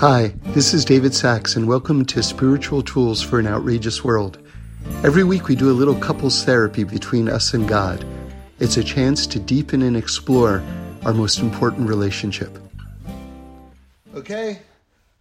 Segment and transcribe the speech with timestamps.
[0.00, 4.38] Hi, this is David Sacks, and welcome to Spiritual Tools for an Outrageous World.
[5.04, 8.02] Every week we do a little couples therapy between us and God.
[8.60, 10.62] It's a chance to deepen and explore
[11.04, 12.58] our most important relationship.
[14.14, 14.60] Okay,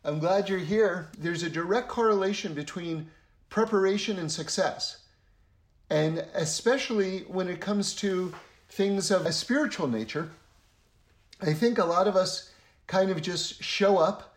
[0.05, 1.09] I'm glad you're here.
[1.17, 3.11] There's a direct correlation between
[3.49, 4.99] preparation and success,
[5.89, 8.33] and especially when it comes to
[8.69, 10.29] things of a spiritual nature.
[11.41, 12.51] I think a lot of us
[12.87, 14.27] kind of just show up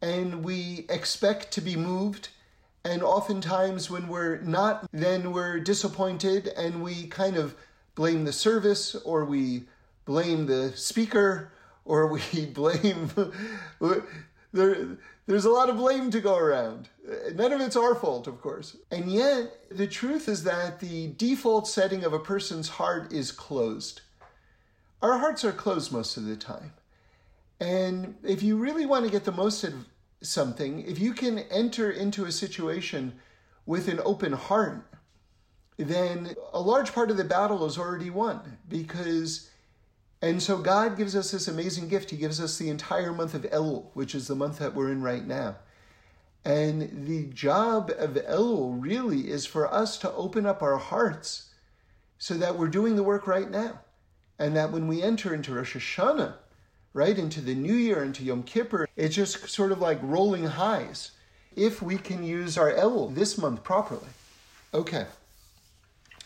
[0.00, 2.28] and we expect to be moved.
[2.84, 7.54] And oftentimes, when we're not, then we're disappointed and we kind of
[7.94, 9.64] blame the service or we
[10.04, 11.52] blame the speaker
[11.84, 12.22] or we
[12.54, 13.10] blame.
[14.52, 16.88] there, there's a lot of blame to go around.
[17.34, 18.76] None of it's our fault, of course.
[18.90, 24.00] And yet, the truth is that the default setting of a person's heart is closed.
[25.02, 26.72] Our hearts are closed most of the time.
[27.60, 29.74] And if you really want to get the most of
[30.22, 33.18] something, if you can enter into a situation
[33.66, 34.86] with an open heart,
[35.76, 39.50] then a large part of the battle is already won because
[40.20, 42.10] and so God gives us this amazing gift.
[42.10, 45.00] He gives us the entire month of Elul, which is the month that we're in
[45.02, 45.56] right now.
[46.44, 51.50] And the job of Elul really is for us to open up our hearts
[52.18, 53.80] so that we're doing the work right now.
[54.40, 56.34] And that when we enter into Rosh Hashanah,
[56.92, 58.88] right into the new year, into Yom Kippur.
[58.96, 61.12] It's just sort of like rolling highs.
[61.56, 64.08] If we can use our Elul this month properly.
[64.72, 65.06] Okay.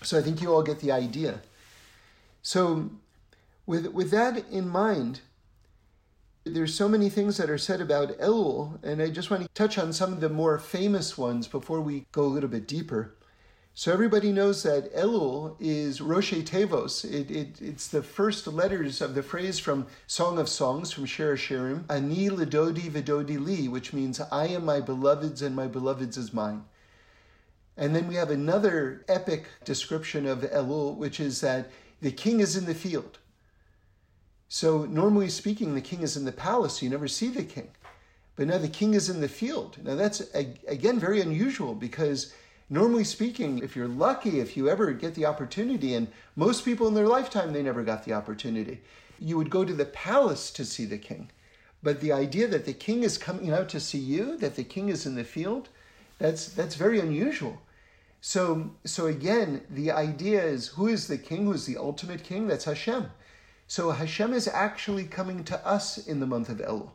[0.02, 1.40] So I think you all get the idea.
[2.42, 2.90] So
[3.66, 5.20] with with that in mind,
[6.44, 9.78] there's so many things that are said about Elul, and I just want to touch
[9.78, 13.14] on some of the more famous ones before we go a little bit deeper.
[13.75, 17.11] So everybody knows that Elul is Roshe Tevos.
[17.11, 21.37] It, it, it's the first letters of the phrase from Song of Songs, from Shir
[21.37, 26.35] Shirim, Ani Lidodi Vidodi Li, which means I am my beloved's and my beloved's is
[26.35, 26.64] mine.
[27.79, 31.70] And then we have another epic description of Elul, which is that
[32.02, 33.20] the king is in the field.
[34.48, 36.83] So normally speaking, the king is in the palace.
[36.83, 37.70] You never see the king.
[38.36, 39.79] But now the king is in the field.
[39.83, 42.35] Now that's, again, very unusual because
[42.72, 46.94] normally speaking, if you're lucky, if you ever get the opportunity, and most people in
[46.94, 48.80] their lifetime, they never got the opportunity,
[49.18, 51.30] you would go to the palace to see the king.
[51.83, 54.88] But the idea that the king is coming out to see you, that the king
[54.88, 55.68] is in the field,
[56.18, 57.60] that's, that's very unusual.
[58.22, 61.44] So, so again, the idea is who is the king?
[61.44, 62.46] Who's the ultimate king?
[62.46, 63.10] That's Hashem.
[63.66, 66.92] So Hashem is actually coming to us in the month of Elul.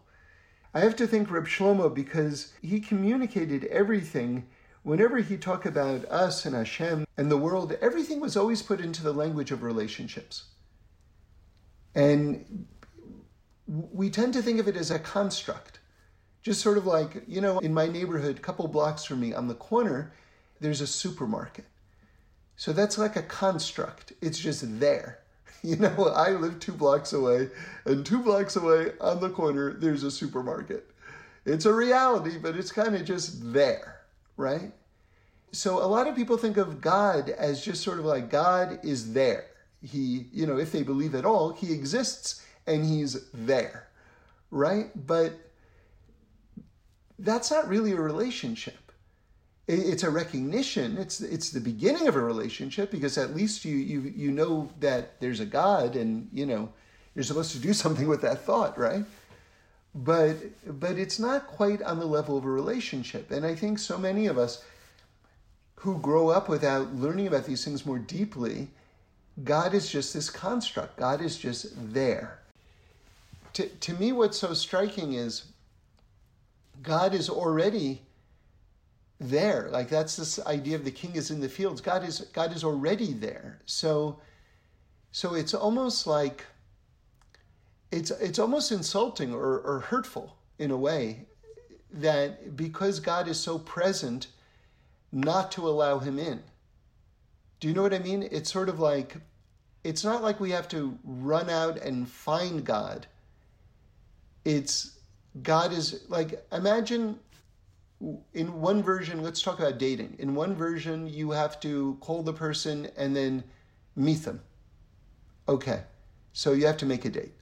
[0.74, 4.48] I have to thank Reb Shlomo because he communicated everything
[4.88, 9.04] whenever he talked about us and Hashem and the world, everything was always put into
[9.04, 10.46] the language of relationships.
[11.94, 12.66] And
[13.68, 15.80] we tend to think of it as a construct.
[16.42, 19.50] Just sort of like, you know, in my neighborhood, a couple blocks from me on
[19.50, 20.14] the corner,
[20.62, 21.66] there's a supermarket.
[22.56, 24.14] So that's like a construct.
[24.22, 25.20] It's just there.
[25.64, 27.50] You know, I live two blocks away,
[27.84, 30.88] and two blocks away on the corner, there's a supermarket.
[31.46, 33.97] It's a reality, but it's kind of just there
[34.38, 34.72] right?
[35.52, 39.14] So a lot of people think of God as just sort of like God is
[39.14, 39.46] there.
[39.82, 43.88] He, you know, if they believe at all, he exists and he's there,
[44.52, 44.90] right?
[45.08, 45.34] But
[47.20, 48.92] that's not really a relationship.
[49.68, 50.98] It's a recognition.
[50.98, 55.20] It's it's the beginning of a relationship because at least you you you know that
[55.20, 56.70] there's a God and you know
[57.16, 59.04] you're supposed to do something with that thought, right?
[59.98, 60.36] But
[60.80, 63.32] but it's not quite on the level of a relationship.
[63.32, 64.64] And I think so many of us
[65.76, 68.68] who grow up without learning about these things more deeply,
[69.44, 70.98] God is just this construct.
[70.98, 72.40] God is just there.
[73.54, 75.46] To, to me, what's so striking is
[76.84, 78.02] God is already
[79.20, 79.70] there.
[79.72, 81.82] Like that's this idea of the king is in the fields.
[81.82, 83.60] God is God is already there.
[83.66, 84.20] So
[85.12, 86.46] so it's almost like
[87.92, 91.26] it's it's almost insulting or, or hurtful in a way
[91.92, 94.28] that because God is so present,
[95.12, 96.42] not to allow him in.
[97.60, 98.28] Do you know what I mean?
[98.32, 99.16] It's sort of like
[99.84, 103.08] it's not like we have to run out and find God.
[104.44, 104.98] It's
[105.42, 107.20] God is like imagine
[108.34, 110.16] in one version, let's talk about dating.
[110.20, 113.44] In one version, you have to call the person and then
[113.96, 114.42] meet them.
[115.50, 115.82] Okay,
[116.34, 117.34] so you have to make a date.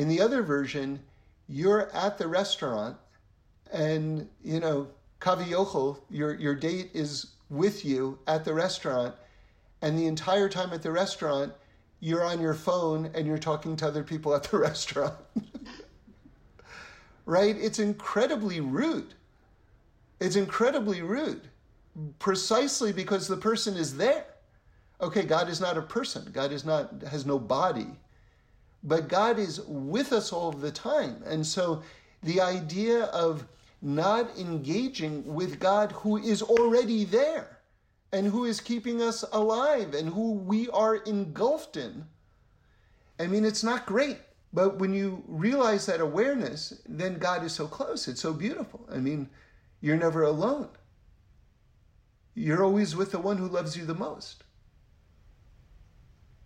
[0.00, 0.98] In the other version,
[1.46, 2.96] you're at the restaurant
[3.70, 4.88] and, you know,
[5.20, 9.14] kaviyochel, your, your date is with you at the restaurant,
[9.82, 11.52] and the entire time at the restaurant,
[12.00, 15.16] you're on your phone and you're talking to other people at the restaurant.
[17.26, 17.54] right?
[17.58, 19.12] It's incredibly rude.
[20.18, 21.42] It's incredibly rude
[22.18, 24.24] precisely because the person is there.
[25.02, 26.30] Okay, God is not a person.
[26.32, 27.98] God is not has no body.
[28.82, 31.22] But God is with us all the time.
[31.26, 31.82] And so
[32.22, 33.46] the idea of
[33.82, 37.58] not engaging with God who is already there
[38.12, 42.06] and who is keeping us alive and who we are engulfed in.
[43.18, 44.18] I mean, it's not great.
[44.52, 48.08] But when you realize that awareness, then God is so close.
[48.08, 48.88] It's so beautiful.
[48.90, 49.28] I mean,
[49.80, 50.68] you're never alone.
[52.34, 54.42] You're always with the one who loves you the most.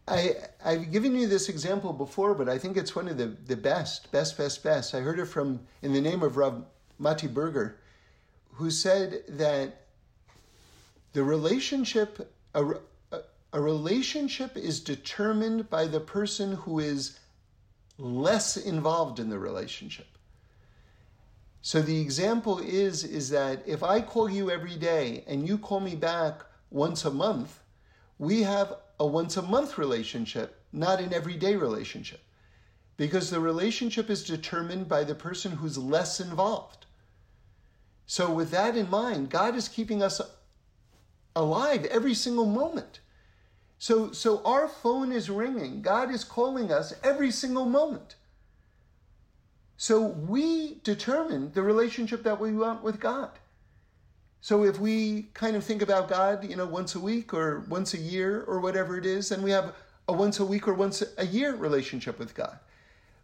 [0.06, 3.56] I, I've given you this example before, but I think it's one of the, the
[3.56, 4.94] best, best, best, best.
[4.94, 6.64] I heard it from, in the name of Rav
[6.98, 7.78] Mati Berger,
[8.52, 9.86] who said that
[11.14, 12.64] the relationship, a,
[13.12, 13.20] a,
[13.54, 17.18] a relationship is determined by the person who is
[17.96, 20.06] less involved in the relationship.
[21.62, 25.80] So the example is is that if I call you every day and you call
[25.80, 27.60] me back once a month,
[28.18, 32.20] we have a once a month relationship, not an everyday relationship.
[32.96, 36.86] Because the relationship is determined by the person who's less involved.
[38.06, 40.20] So with that in mind, God is keeping us
[41.34, 43.00] alive every single moment.
[43.78, 45.82] So so our phone is ringing.
[45.82, 48.16] God is calling us every single moment.
[49.76, 53.30] So we determine the relationship that we want with God.
[54.44, 57.94] So if we kind of think about God, you know, once a week or once
[57.94, 59.74] a year or whatever it is, then we have
[60.06, 62.58] a once a week or once a year relationship with God.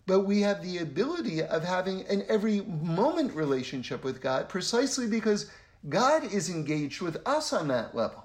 [0.06, 5.50] But we have the ability of having an every moment relationship with God precisely because
[5.90, 8.24] God is engaged with us on that level.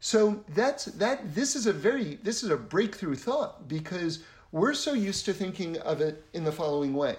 [0.00, 4.94] So that's that this is a very this is a breakthrough thought because we're so
[4.94, 7.16] used to thinking of it in the following way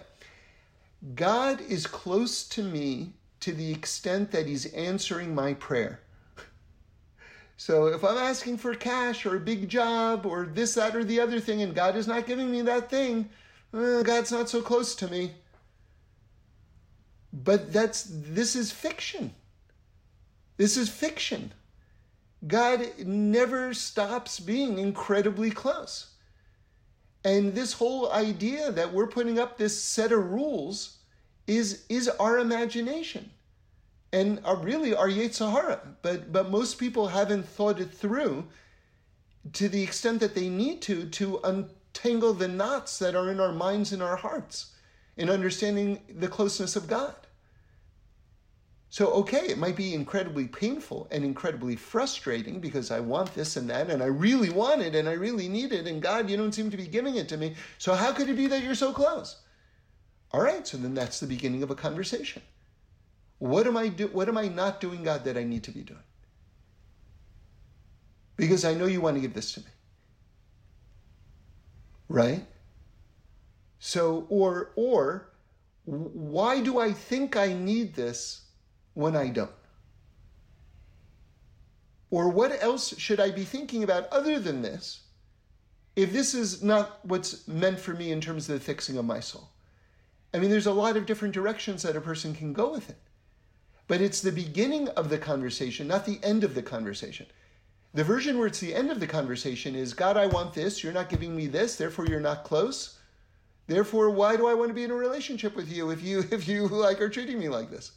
[1.13, 3.13] God is close to me
[3.43, 5.99] to the extent that He's answering my prayer.
[7.55, 11.19] So if I'm asking for cash or a big job or this, that, or the
[11.19, 13.29] other thing, and God is not giving me that thing,
[13.73, 15.31] eh, God's not so close to me.
[17.31, 19.33] But that's this is fiction.
[20.57, 21.53] This is fiction.
[22.45, 26.07] God never stops being incredibly close.
[27.23, 30.97] And this whole idea that we're putting up this set of rules
[31.47, 33.31] is, is our imagination
[34.11, 35.81] and are really our Yetzer Hara.
[36.01, 38.45] But, but most people haven't thought it through
[39.51, 43.51] to the extent that they need to to untangle the knots that are in our
[43.51, 44.73] minds and our hearts
[45.17, 47.15] in understanding the closeness of God.
[48.89, 53.67] So, okay, it might be incredibly painful and incredibly frustrating because I want this and
[53.71, 56.51] that, and I really want it and I really need it, and God, you don't
[56.51, 57.55] seem to be giving it to me.
[57.79, 59.37] So, how could it be that you're so close?
[60.33, 62.41] All right, so then that's the beginning of a conversation.
[63.37, 64.07] What am I do?
[64.07, 65.99] What am I not doing, God, that I need to be doing?
[68.35, 69.67] Because I know you want to give this to me.
[72.09, 72.45] Right?
[73.79, 75.29] So, or or
[75.85, 78.41] why do I think I need this
[78.93, 79.51] when I don't?
[82.09, 85.01] Or what else should I be thinking about other than this
[85.95, 89.19] if this is not what's meant for me in terms of the fixing of my
[89.19, 89.49] soul?
[90.33, 92.97] I mean, there's a lot of different directions that a person can go with it.
[93.87, 97.27] But it's the beginning of the conversation, not the end of the conversation.
[97.93, 100.83] The version where it's the end of the conversation is God, I want this.
[100.83, 101.75] You're not giving me this.
[101.75, 102.97] Therefore, you're not close.
[103.67, 106.47] Therefore, why do I want to be in a relationship with you if you if
[106.47, 107.91] you like are treating me like this?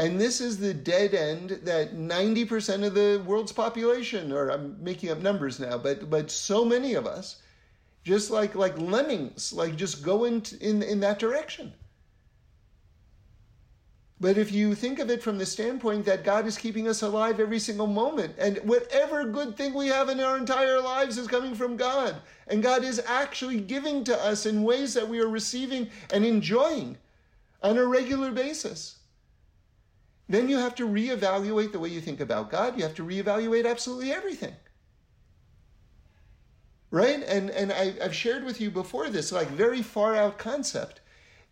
[0.00, 5.10] And this is the dead end that 90% of the world's population, or I'm making
[5.10, 7.36] up numbers now, but but so many of us,
[8.08, 11.72] just like like lemmings, like just go in, in, in that direction.
[14.20, 17.38] But if you think of it from the standpoint that God is keeping us alive
[17.38, 21.54] every single moment, and whatever good thing we have in our entire lives is coming
[21.54, 22.16] from God,
[22.48, 26.96] and God is actually giving to us in ways that we are receiving and enjoying
[27.62, 28.98] on a regular basis
[30.28, 32.76] then you have to reevaluate the way you think about God.
[32.76, 34.54] You have to reevaluate absolutely everything.
[36.90, 37.22] Right?
[37.22, 41.00] And, and I, I've shared with you before this, like very far out concept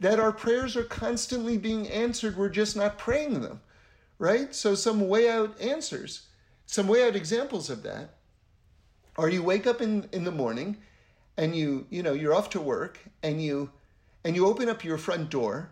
[0.01, 2.37] that our prayers are constantly being answered.
[2.37, 3.61] We're just not praying them.
[4.19, 4.55] Right?
[4.55, 6.23] So some way out answers,
[6.65, 8.15] some way out examples of that
[9.19, 10.79] are you wake up in, in the morning
[11.37, 13.71] and you, you know, you're off to work and you
[14.25, 15.71] and you open up your front door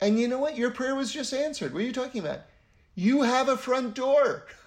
[0.00, 0.56] and you know what?
[0.56, 1.72] Your prayer was just answered.
[1.72, 2.40] What are you talking about?
[2.94, 4.46] You have a front door.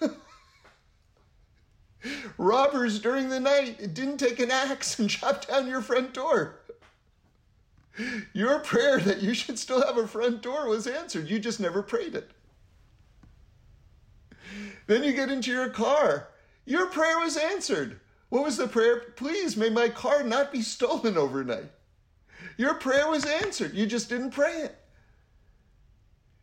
[2.38, 6.60] Robbers during the night didn't take an axe and chop down your front door.
[8.32, 11.30] Your prayer that you should still have a front door was answered.
[11.30, 12.30] You just never prayed it.
[14.86, 16.28] Then you get into your car.
[16.66, 18.00] Your prayer was answered.
[18.28, 19.00] What was the prayer?
[19.16, 21.70] Please, may my car not be stolen overnight.
[22.56, 23.74] Your prayer was answered.
[23.74, 24.76] You just didn't pray it.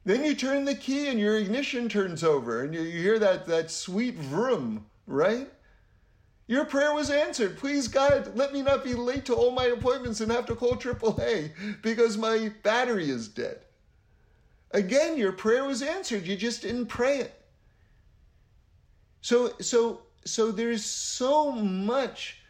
[0.03, 3.70] Then you turn the key and your ignition turns over and you, hear that, that
[3.70, 5.50] sweet vroom, right?
[6.48, 7.58] Your prayer was answered.
[7.58, 10.75] Please, God, let me not be late to all my appointments and have to call
[10.75, 13.62] AAA because my battery is dead.
[14.72, 16.25] Again, your prayer was answered.
[16.25, 17.41] You just didn't pray it.
[19.22, 22.41] So, so, so there's so much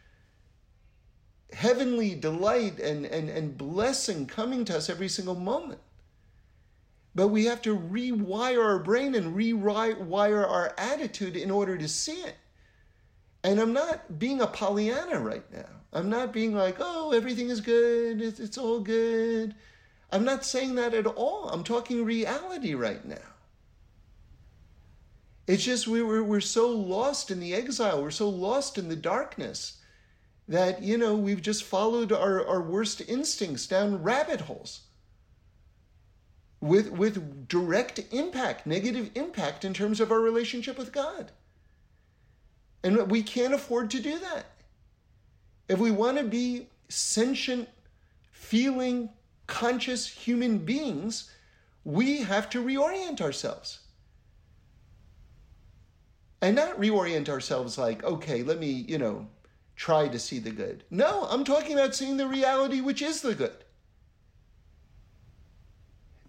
[1.52, 5.80] heavenly delight and, and, and blessing coming to us every single moment.
[7.14, 12.20] But we have to rewire our brain and rewire our attitude in order to see
[12.22, 12.36] it.
[13.44, 15.68] And I'm not being a Pollyanna right now.
[15.92, 19.54] I'm not being like, oh, everything is good, it's, it's all good.
[20.10, 21.48] I'm not saying that at all.
[21.48, 23.16] I'm talking reality right now.
[25.46, 28.96] It's just we were, we're so lost in the exile, we're so lost in the
[28.96, 29.78] darkness
[30.48, 34.82] that, you know, we've just followed our, our worst instincts down rabbit holes
[36.60, 41.32] with, with direct impact, negative impact in terms of our relationship with God.
[42.84, 44.46] And we can't afford to do that.
[45.68, 47.68] If we want to be sentient,
[48.30, 49.08] feeling,
[49.46, 51.30] conscious human beings,
[51.84, 53.80] we have to reorient ourselves.
[56.40, 59.28] And not reorient ourselves like, okay, let me, you know,
[59.76, 60.82] try to see the good.
[60.90, 63.64] No, I'm talking about seeing the reality which is the good.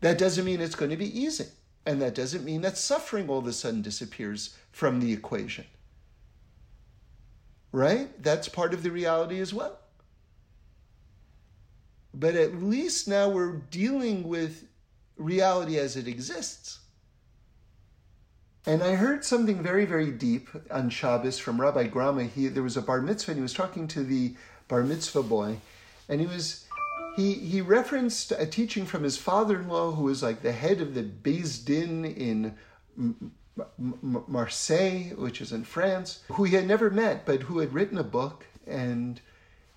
[0.01, 1.47] That doesn't mean it's going to be easy.
[1.85, 5.65] And that doesn't mean that suffering all of a sudden disappears from the equation
[7.73, 8.23] right?
[8.23, 9.77] That's part of the reality as well.
[12.13, 14.65] But at least now we're dealing with
[15.17, 16.79] reality as it exists.
[18.65, 22.25] And I heard something very, very deep on Shabbos from Rabbi Grama.
[22.25, 24.35] He, there was a bar mitzvah, and he was talking to the
[24.69, 25.57] bar mitzvah boy,
[26.07, 26.65] and he was
[27.17, 31.03] he he referenced a teaching from his father-in-law, who was like the head of the
[31.03, 32.55] Beis Din in
[33.77, 38.03] Marseille, which is in France, who he had never met, but who had written a
[38.03, 39.21] book and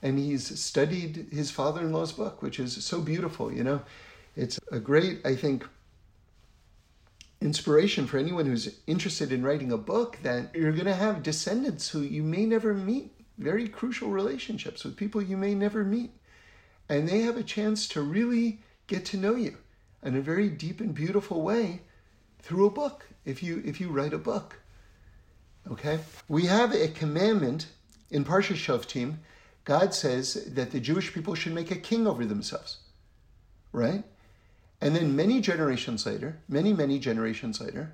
[0.03, 3.53] and he's studied his father-in-law's book, which is so beautiful.
[3.53, 3.83] You know,
[4.37, 5.67] it's a great, I think,
[7.41, 10.19] inspiration for anyone who's interested in writing a book.
[10.23, 14.97] That you're going to have descendants who you may never meet, very crucial relationships with
[14.97, 16.13] people you may never meet,
[16.89, 19.57] and they have a chance to really get to know you
[20.03, 21.81] in a very deep and beautiful way
[22.47, 24.61] through a book if you if you write a book.
[25.71, 25.99] Okay?
[26.29, 27.67] We have a commandment
[28.11, 29.17] in Parsha Shoftim.
[29.65, 32.79] God says that the Jewish people should make a king over themselves.
[33.73, 34.05] Right?
[34.81, 37.93] And then many generations later, many, many generations later,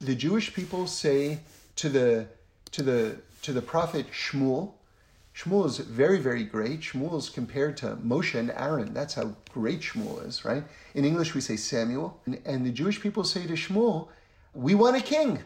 [0.00, 1.40] the Jewish people say
[1.76, 2.26] to the
[2.70, 4.74] to the to the prophet Shmuel,
[5.34, 6.80] Shmuel is very, very great.
[6.80, 8.92] Shmuel is compared to Moshe and Aaron.
[8.92, 10.62] That's how great Shmuel is, right?
[10.94, 12.20] In English, we say Samuel.
[12.26, 14.08] And, and the Jewish people say to Shmuel,
[14.54, 15.40] we want a king.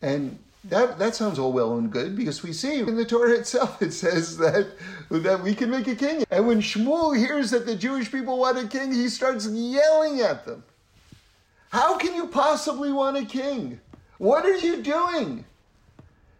[0.00, 3.80] And that, that sounds all well and good because we see in the Torah itself
[3.82, 4.66] it says that,
[5.10, 6.24] that we can make a king.
[6.30, 10.46] And when Shmuel hears that the Jewish people want a king, he starts yelling at
[10.46, 10.64] them.
[11.70, 13.80] How can you possibly want a king?
[14.18, 15.44] What are you doing?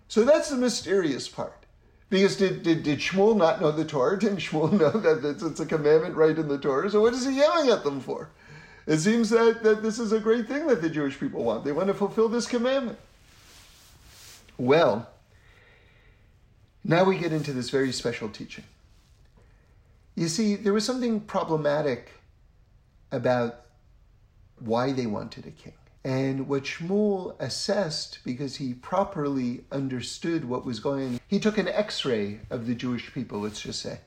[0.08, 1.65] So that's the mysterious part.
[2.08, 4.18] Because did, did, did Shmuel not know the Torah?
[4.20, 6.90] Didn't Shmuel know that it's, it's a commandment right in the Torah?
[6.90, 8.30] So what is he yelling at them for?
[8.86, 11.64] It seems that, that this is a great thing that the Jewish people want.
[11.64, 12.98] They want to fulfill this commandment.
[14.56, 15.08] Well,
[16.84, 18.64] now we get into this very special teaching.
[20.14, 22.12] You see, there was something problematic
[23.10, 23.62] about
[24.60, 25.74] why they wanted a king.
[26.06, 31.66] And what Shmuel assessed, because he properly understood what was going on, he took an
[31.66, 33.98] x ray of the Jewish people, let's just say,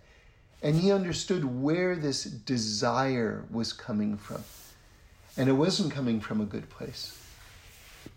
[0.64, 4.46] and he understood where this desire was coming from.
[5.36, 7.22] And it wasn't coming from a good place.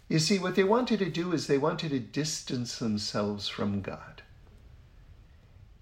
[0.09, 4.23] You see, what they wanted to do is they wanted to distance themselves from God.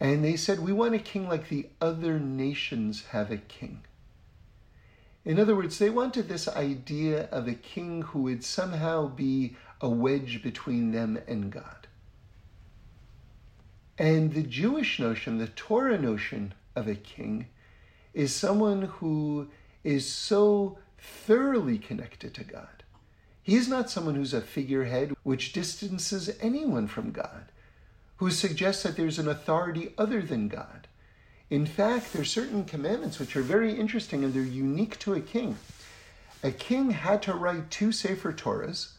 [0.00, 3.82] And they said, We want a king like the other nations have a king.
[5.30, 9.88] In other words, they wanted this idea of a king who would somehow be a
[9.88, 11.86] wedge between them and God.
[13.96, 17.46] And the Jewish notion, the Torah notion of a king,
[18.12, 19.48] is someone who
[19.84, 22.82] is so thoroughly connected to God.
[23.40, 27.52] He is not someone who's a figurehead which distances anyone from God,
[28.16, 30.88] who suggests that there's an authority other than God.
[31.50, 35.20] In fact, there are certain commandments which are very interesting and they're unique to a
[35.20, 35.58] king.
[36.44, 38.92] A king had to write two Sefer Torahs,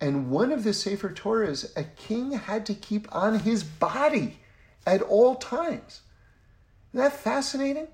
[0.00, 4.38] and one of the Sefer Torahs a king had to keep on his body
[4.86, 6.02] at all times.
[6.92, 7.88] Isn't that fascinating?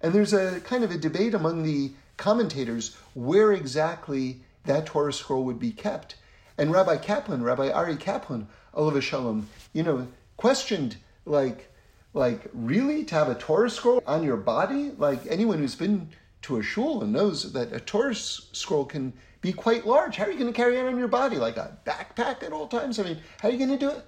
[0.00, 5.44] And there's a kind of a debate among the commentators where exactly that Torah scroll
[5.44, 6.16] would be kept.
[6.58, 11.71] And Rabbi Kaplan, Rabbi Aryeh Kaplan, Olav Shalom, you know, questioned like,
[12.14, 14.92] like really to have a Torah scroll on your body?
[14.96, 16.10] Like anyone who's been
[16.42, 20.16] to a shul and knows that a Torah scroll can be quite large.
[20.16, 21.36] How are you going to carry it on your body?
[21.36, 22.98] Like a backpack at all times?
[22.98, 24.04] I mean, how are you going to do it?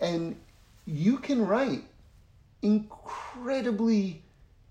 [0.00, 0.36] And
[0.86, 1.82] you can write
[2.62, 4.22] incredibly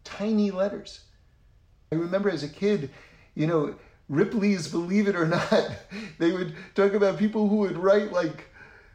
[0.03, 1.01] tiny letters.
[1.91, 2.89] I remember as a kid,
[3.35, 3.75] you know,
[4.09, 5.71] Ripley's Believe It or Not,
[6.17, 8.49] they would talk about people who would write like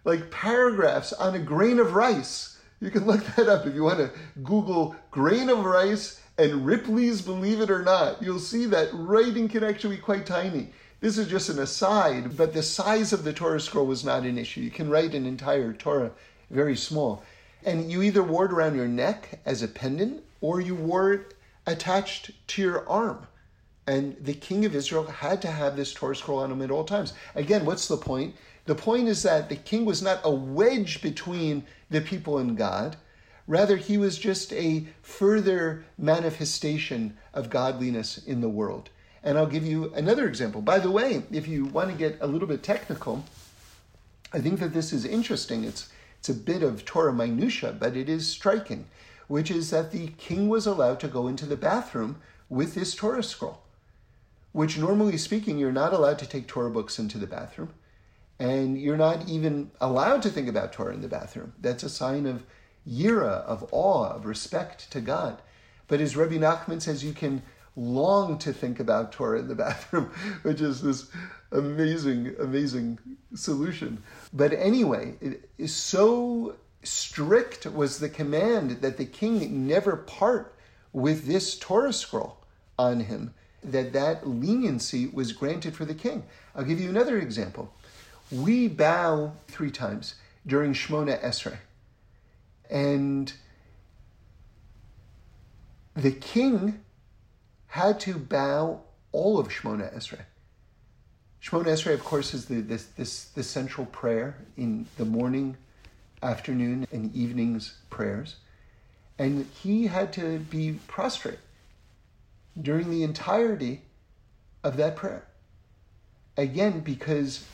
[0.05, 2.52] like paragraphs on a grain of rice.
[2.83, 4.11] You can look that up if you want to
[4.43, 8.21] Google grain of rice and Ripley's Believe It or Not.
[8.21, 10.71] You'll see that writing can actually be quite tiny.
[10.99, 14.37] This is just an aside, but the size of the Torah scroll was not an
[14.37, 14.63] issue.
[14.63, 16.11] You can write an entire Torah
[16.51, 17.23] very small.
[17.65, 21.35] And you either wore it around your neck as a pendant or you wore it
[21.69, 23.29] attached to your arm.
[23.87, 26.83] And the king of Israel had to have this Torah scroll on him at all
[26.83, 27.13] times.
[27.37, 28.35] Again, what's the point?
[28.65, 32.97] The point is that the king was not a wedge between the people and God.
[33.47, 38.91] Rather, he was just a further manifestation of godliness in the world.
[39.25, 40.63] And I'll give you another example.
[40.63, 43.25] By the way, if you want to get a little bit technical,
[44.33, 45.65] I think that this is interesting.
[45.65, 45.89] It's,
[46.19, 48.87] it's a bit of Torah minutia, but it is striking,
[49.27, 53.23] which is that the king was allowed to go into the bathroom with this Torah
[53.23, 53.63] scroll
[54.53, 57.71] which normally speaking, you're not allowed to take Torah books into the bathroom.
[58.43, 61.53] And you're not even allowed to think about Torah in the bathroom.
[61.61, 62.43] That's a sign of
[62.85, 65.41] yira, of awe, of respect to God.
[65.87, 67.43] But as Rabbi Nachman says, you can
[67.77, 70.11] long to think about Torah in the bathroom,
[70.43, 71.09] which is this
[71.53, 72.99] amazing, amazing
[73.33, 74.03] solution.
[74.33, 80.57] But anyway, it is so strict was the command that the king never part
[80.93, 82.39] with this Torah scroll
[82.77, 86.25] on him that that leniency was granted for the king.
[86.57, 87.73] I'll give you another example.
[88.33, 90.15] We bow three times
[90.47, 91.59] during Shmona Esrei.
[92.71, 93.33] And
[95.95, 96.81] the king
[97.67, 98.81] had to bow
[99.13, 100.23] all of Shmona Esrei.
[101.43, 105.57] Shmona Esrei, of course, is the, this, this, the central prayer in the morning,
[106.23, 108.37] afternoon, and evening's prayers.
[109.19, 111.41] And he had to be prostrate
[112.61, 113.83] during the entirety
[114.65, 115.27] of that prayer.
[116.37, 117.45] Again, because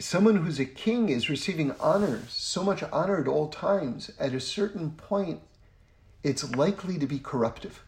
[0.00, 4.40] someone who's a king is receiving honors, so much honor at all times, at a
[4.40, 5.40] certain point,
[6.22, 7.82] it's likely to be corruptive.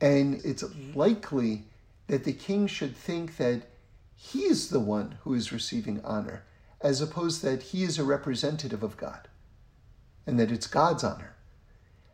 [0.00, 1.64] And it's likely
[2.06, 3.62] that the king should think that
[4.16, 6.44] he is the one who is receiving honor,
[6.80, 9.28] as opposed that he is a representative of God,
[10.26, 11.34] and that it's God's honor.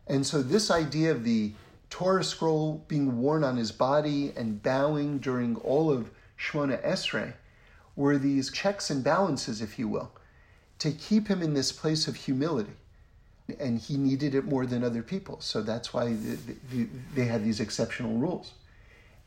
[0.05, 1.53] And so, this idea of the
[1.89, 7.33] Torah scroll being worn on his body and bowing during all of Shmona Esrei
[7.97, 10.11] were these checks and balances, if you will,
[10.79, 12.71] to keep him in this place of humility.
[13.59, 15.41] And he needed it more than other people.
[15.41, 16.15] So that's why
[17.15, 18.53] they had these exceptional rules.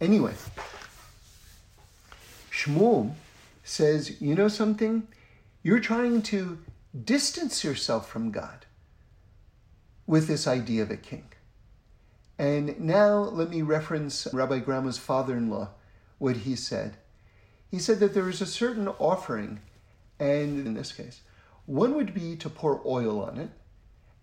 [0.00, 0.34] Anyway,
[2.50, 3.12] Shmuel
[3.64, 5.08] says, You know something?
[5.62, 6.58] You're trying to
[7.04, 8.66] distance yourself from God
[10.06, 11.24] with this idea of a king.
[12.38, 15.70] And now let me reference Rabbi Grauma's father in law,
[16.18, 16.96] what he said.
[17.70, 19.60] He said that there is a certain offering,
[20.18, 21.20] and in this case,
[21.66, 23.50] one would be to pour oil on it,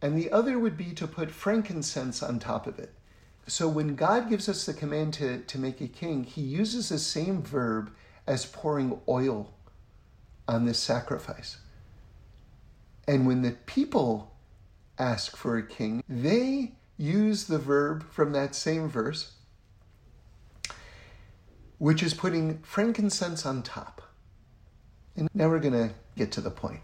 [0.01, 2.93] and the other would be to put frankincense on top of it.
[3.47, 6.99] So when God gives us the command to, to make a king, he uses the
[6.99, 7.91] same verb
[8.27, 9.53] as pouring oil
[10.47, 11.57] on this sacrifice.
[13.07, 14.35] And when the people
[14.99, 19.31] ask for a king, they use the verb from that same verse,
[21.77, 24.01] which is putting frankincense on top.
[25.15, 26.81] And now we're going to get to the point.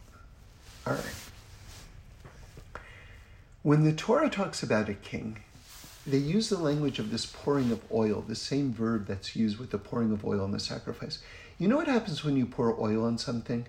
[0.85, 2.81] All right.
[3.61, 5.39] When the Torah talks about a king,
[6.05, 9.71] they use the language of this pouring of oil, the same verb that's used with
[9.71, 11.19] the pouring of oil on the sacrifice.
[11.57, 13.67] You know what happens when you pour oil on something?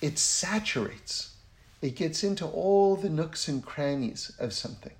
[0.00, 1.36] It saturates
[1.80, 4.94] it gets into all the nooks and crannies of something.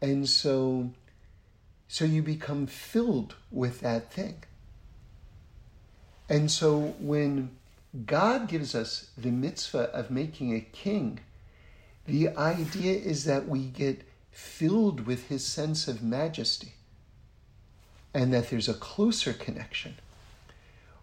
[0.00, 0.90] And so,
[1.92, 4.36] so you become filled with that thing.
[6.26, 7.50] And so when
[8.06, 11.20] God gives us the mitzvah of making a king,
[12.06, 16.72] The idea is that we get filled with his sense of majesty
[18.12, 19.96] and that there's a closer connection.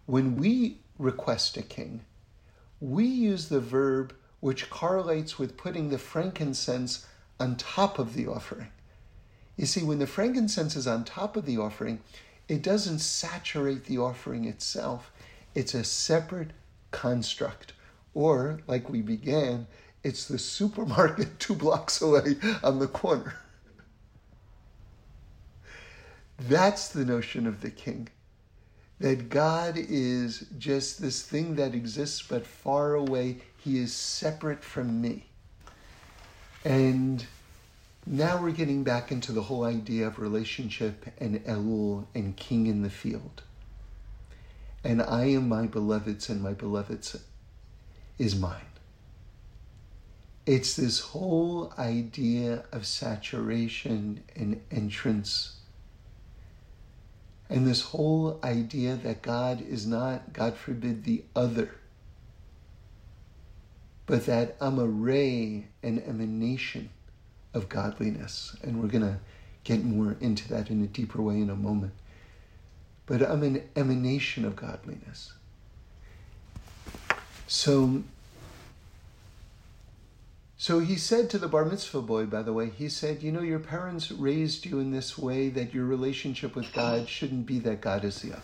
[0.06, 2.02] When we request a king,
[2.82, 7.06] we use the verb which correlates with putting the frankincense
[7.40, 8.70] on top of the offering.
[9.60, 12.00] You see, when the frankincense is on top of the offering,
[12.48, 15.12] it doesn't saturate the offering itself.
[15.54, 16.52] It's a separate
[16.92, 17.74] construct.
[18.14, 19.68] Or, like we began,
[20.02, 23.36] it's the supermarket two blocks away on the corner.
[26.38, 28.08] That's the notion of the king.
[29.02, 33.40] That God is just this thing that exists but far away.
[33.58, 35.26] He is separate from me.
[36.64, 37.26] And
[38.06, 42.82] now we're getting back into the whole idea of relationship and Elul and king in
[42.82, 43.44] the field.
[44.84, 47.18] And I am my beloved's, and my beloved's
[48.18, 48.62] is mine.
[50.46, 55.58] It's this whole idea of saturation and entrance.
[57.50, 61.76] And this whole idea that God is not, God forbid, the other,
[64.06, 66.90] but that I'm a ray, an emanation
[67.54, 68.56] of godliness.
[68.64, 69.18] And we're going to
[69.64, 71.94] get more into that in a deeper way in a moment.
[73.06, 75.34] But I'm an emanation of godliness.
[77.48, 78.04] So,
[80.58, 83.42] so he said to the bar mitzvah boy, by the way, he said, You know,
[83.42, 87.82] your parents raised you in this way that your relationship with God shouldn't be that
[87.82, 88.42] God is the other.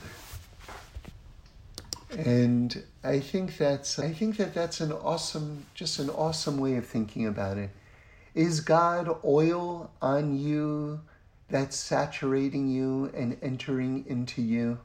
[2.17, 6.85] And I think that's I think that that's an awesome just an awesome way of
[6.85, 7.69] thinking about it.
[8.35, 10.99] Is God oil on you
[11.49, 14.79] that's saturating you and entering into you?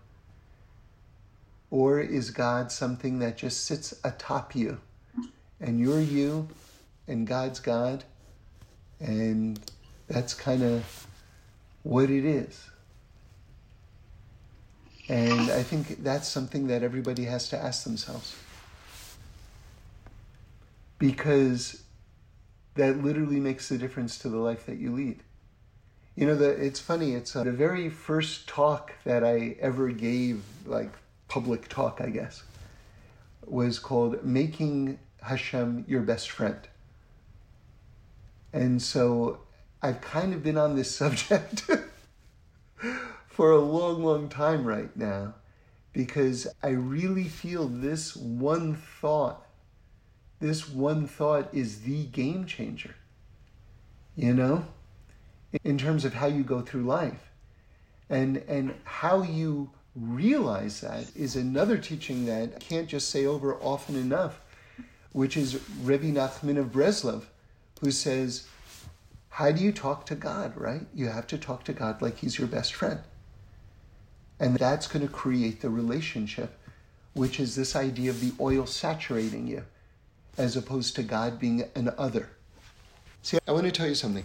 [1.71, 4.81] Or is God something that just sits atop you
[5.61, 6.49] and you're you
[7.09, 8.05] and God's God?
[9.01, 9.61] And
[10.07, 11.07] that's kind of
[11.83, 12.71] what it is.
[15.09, 18.37] And I think that's something that everybody has to ask themselves.
[20.99, 21.83] Because
[22.75, 25.21] that literally makes the difference to the life that you lead.
[26.15, 30.43] You know, the, it's funny, it's uh, the very first talk that I ever gave,
[30.67, 30.93] like
[31.29, 32.43] public talk, I guess,
[33.47, 36.59] was called Making Hashem Your Best Friend.
[38.53, 39.41] And so
[39.83, 41.71] I've kind of been on this subject
[43.29, 45.35] for a long, long time right now
[45.93, 49.47] because I really feel this one thought
[50.41, 52.95] this one thought is the game changer,
[54.17, 54.65] you know,
[55.65, 57.31] in terms of how you go through life.
[58.09, 63.55] And, and how you realize that is another teaching that I can't just say over
[63.57, 64.41] often enough,
[65.13, 67.25] which is Rebbe Nachman of Breslov,
[67.81, 68.49] who says,
[69.29, 70.87] How do you talk to God, right?
[70.95, 73.01] You have to talk to God like He's your best friend.
[74.41, 76.59] And that's going to create the relationship,
[77.13, 79.65] which is this idea of the oil saturating you
[80.37, 82.31] as opposed to God being an other.
[83.23, 84.25] See, I want to tell you something.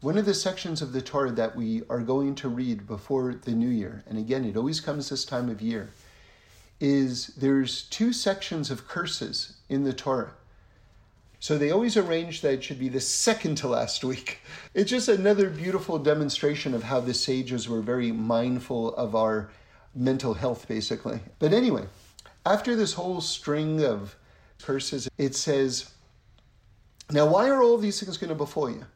[0.00, 3.52] One of the sections of the Torah that we are going to read before the
[3.52, 5.90] new year, and again, it always comes this time of year,
[6.80, 10.32] is there's two sections of curses in the Torah.
[11.38, 14.38] So they always arrange that it should be the second to last week.
[14.74, 19.50] It's just another beautiful demonstration of how the sages were very mindful of our
[19.94, 21.20] mental health, basically.
[21.38, 21.84] But anyway,
[22.46, 24.16] after this whole string of
[24.64, 25.90] curses, it says,
[27.10, 28.86] Now, why are all these things going to befall you?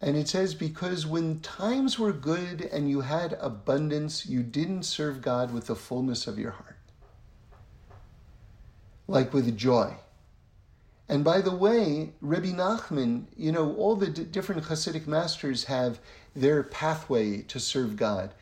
[0.00, 5.22] And it says, Because when times were good and you had abundance, you didn't serve
[5.22, 6.76] God with the fullness of your heart,
[9.06, 9.94] like with joy.
[11.08, 16.00] And by the way, Rebbe Nachman, you know, all the d- different Hasidic masters have
[16.34, 18.34] their pathway to serve God.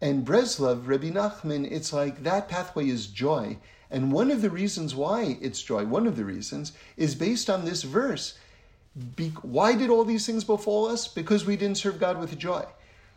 [0.00, 3.58] And Breslov, Rebbe Nachman, it's like that pathway is joy.
[3.94, 7.64] And one of the reasons why it's joy, one of the reasons, is based on
[7.64, 8.36] this verse.
[9.14, 11.06] Be- why did all these things befall us?
[11.06, 12.64] Because we didn't serve God with joy.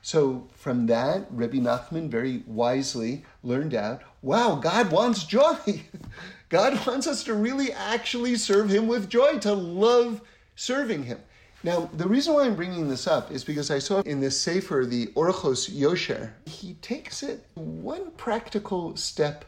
[0.03, 5.55] So from that, Rebbe Nachman very wisely learned out, wow, God wants joy.
[6.49, 10.21] God wants us to really actually serve Him with joy, to love
[10.55, 11.17] serving Him.
[11.63, 14.85] Now, the reason why I'm bringing this up is because I saw in this Sefer,
[14.85, 19.43] the Orchos Yosher, he takes it one practical step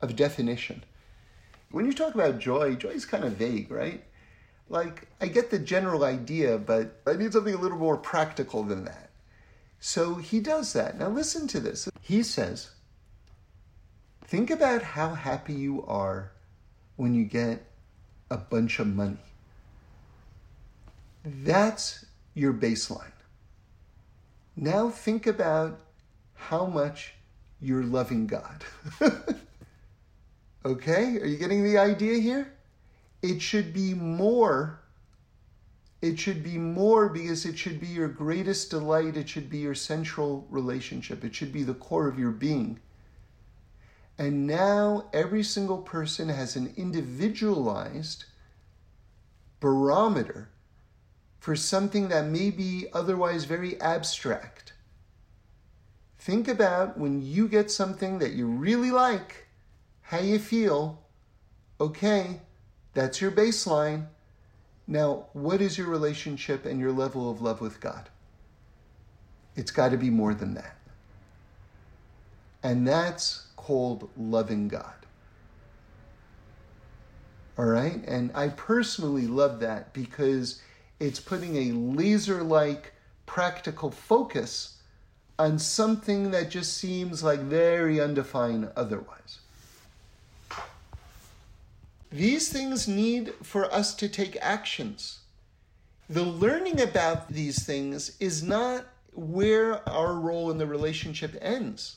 [0.00, 0.84] of definition.
[1.70, 4.04] When you talk about joy, joy is kind of vague, right?
[4.68, 8.84] Like, I get the general idea, but I need something a little more practical than
[8.84, 9.10] that.
[9.78, 10.98] So he does that.
[10.98, 11.88] Now, listen to this.
[12.00, 12.70] He says,
[14.24, 16.32] Think about how happy you are
[16.96, 17.64] when you get
[18.28, 19.18] a bunch of money.
[21.24, 22.04] That's
[22.34, 23.12] your baseline.
[24.56, 25.78] Now think about
[26.34, 27.14] how much
[27.60, 28.64] you're loving God.
[30.66, 31.18] okay?
[31.20, 32.52] Are you getting the idea here?
[33.22, 34.80] It should be more.
[36.02, 39.16] It should be more because it should be your greatest delight.
[39.16, 41.24] It should be your central relationship.
[41.24, 42.80] It should be the core of your being.
[44.18, 48.24] And now every single person has an individualized
[49.60, 50.50] barometer
[51.38, 54.72] for something that may be otherwise very abstract.
[56.18, 59.45] Think about when you get something that you really like,
[60.06, 61.02] how you feel.
[61.80, 62.40] Okay,
[62.94, 64.06] that's your baseline.
[64.86, 68.08] Now, what is your relationship and your level of love with God?
[69.56, 70.76] It's got to be more than that.
[72.62, 74.94] And that's called loving God.
[77.58, 78.04] All right?
[78.06, 80.62] And I personally love that because
[81.00, 82.92] it's putting a laser like
[83.24, 84.76] practical focus
[85.38, 89.40] on something that just seems like very undefined otherwise.
[92.16, 95.18] These things need for us to take actions.
[96.08, 101.96] The learning about these things is not where our role in the relationship ends.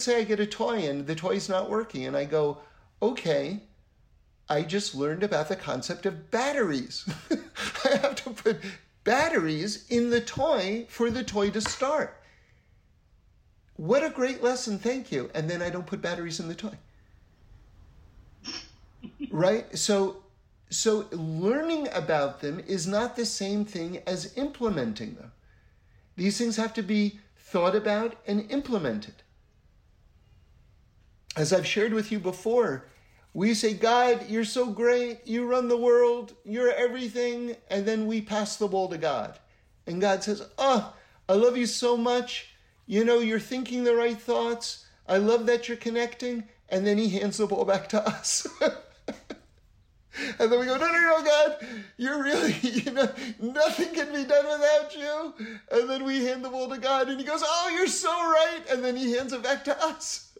[0.00, 2.58] Say I get a toy and the toy's not working, and I go,
[3.00, 3.60] okay,
[4.48, 7.08] I just learned about the concept of batteries.
[7.84, 8.56] I have to put
[9.04, 12.20] batteries in the toy for the toy to start.
[13.76, 15.30] What a great lesson, thank you.
[15.32, 16.76] And then I don't put batteries in the toy.
[19.30, 19.76] Right?
[19.76, 20.22] So
[20.70, 25.32] so learning about them is not the same thing as implementing them.
[26.16, 29.14] These things have to be thought about and implemented.
[31.36, 32.86] As I've shared with you before,
[33.32, 35.26] we say, God, you're so great.
[35.26, 36.34] You run the world.
[36.44, 37.56] You're everything.
[37.70, 39.38] And then we pass the ball to God.
[39.86, 40.92] And God says, Oh,
[41.28, 42.54] I love you so much.
[42.86, 44.86] You know, you're thinking the right thoughts.
[45.06, 46.48] I love that you're connecting.
[46.68, 48.46] And then he hands the ball back to us.
[50.38, 51.56] and then we go, no, no, no, God,
[51.96, 53.08] you're really, you know,
[53.40, 55.34] nothing can be done without you.
[55.70, 58.60] And then we hand the ball to God, and He goes, oh, you're so right.
[58.70, 60.38] And then He hands it back to us.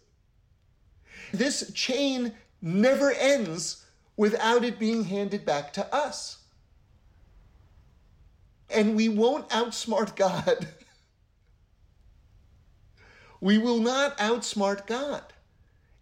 [1.32, 3.84] This chain never ends
[4.16, 6.38] without it being handed back to us.
[8.70, 10.68] And we won't outsmart God.
[13.40, 15.22] we will not outsmart God.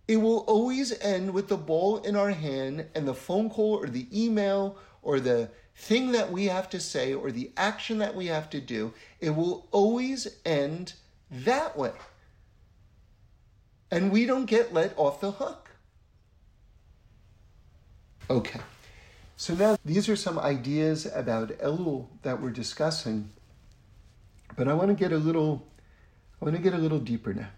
[0.09, 3.87] It will always end with the ball in our hand and the phone call or
[3.87, 8.27] the email or the thing that we have to say or the action that we
[8.27, 8.95] have to do.
[9.21, 10.95] It will always end
[11.31, 11.92] that way.
[13.90, 15.71] And we don't get let off the hook.
[18.29, 18.61] Okay.
[19.37, 23.31] So now these are some ideas about Elul that we're discussing,
[24.57, 25.66] but I want to get a little,
[26.40, 27.51] I want to get a little deeper now.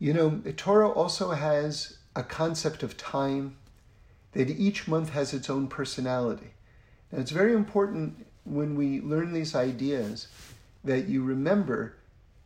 [0.00, 3.56] You know, Torah also has a concept of time
[4.32, 6.54] that each month has its own personality.
[7.12, 10.28] Now it's very important when we learn these ideas
[10.84, 11.96] that you remember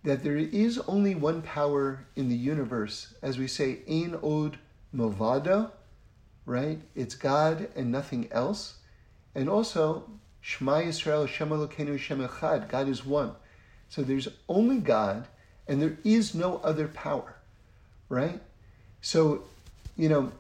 [0.03, 4.59] that there is only one power in the universe, as we say, Ein Od
[4.95, 5.71] Milvado,
[6.45, 6.81] right?
[6.95, 8.79] It's God and nothing else.
[9.35, 13.33] And also, Shema Yisrael, Shem Elokeinu, Shem Echad, God is one.
[13.88, 15.27] So there's only God,
[15.67, 17.34] and there is no other power,
[18.09, 18.40] right?
[19.01, 19.45] So,
[19.97, 20.33] you know,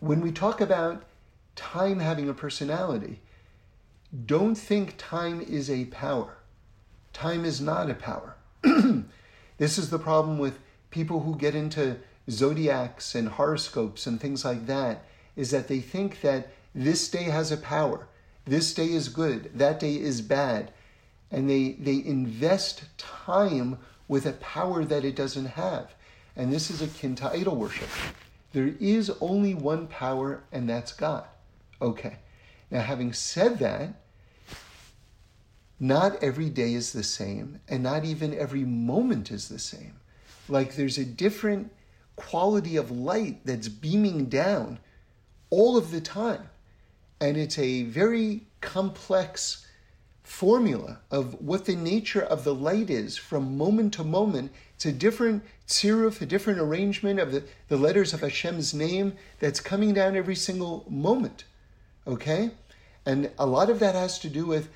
[0.00, 1.04] when we talk about
[1.56, 3.20] time having a personality,
[4.26, 6.38] don't think time is a power.
[7.12, 8.36] Time is not a power.
[9.58, 10.58] this is the problem with
[10.90, 11.96] people who get into
[12.30, 15.04] zodiacs and horoscopes and things like that
[15.36, 18.06] is that they think that this day has a power.
[18.44, 20.72] This day is good, that day is bad.
[21.30, 25.94] And they, they invest time with a power that it doesn't have.
[26.34, 27.88] And this is akin to idol worship.
[28.52, 31.24] There is only one power, and that's God.
[31.80, 32.16] Okay.
[32.70, 33.94] Now, having said that,
[35.80, 39.94] not every day is the same, and not even every moment is the same.
[40.48, 41.72] Like there's a different
[42.16, 44.80] quality of light that's beaming down
[45.50, 46.48] all of the time.
[47.20, 49.66] And it's a very complex
[50.28, 54.52] formula of what the nature of the light is from moment to moment.
[54.74, 59.58] It's a different tziruf, a different arrangement of the, the letters of Hashem's name that's
[59.58, 61.44] coming down every single moment.
[62.06, 62.50] Okay?
[63.06, 64.68] And a lot of that has to do with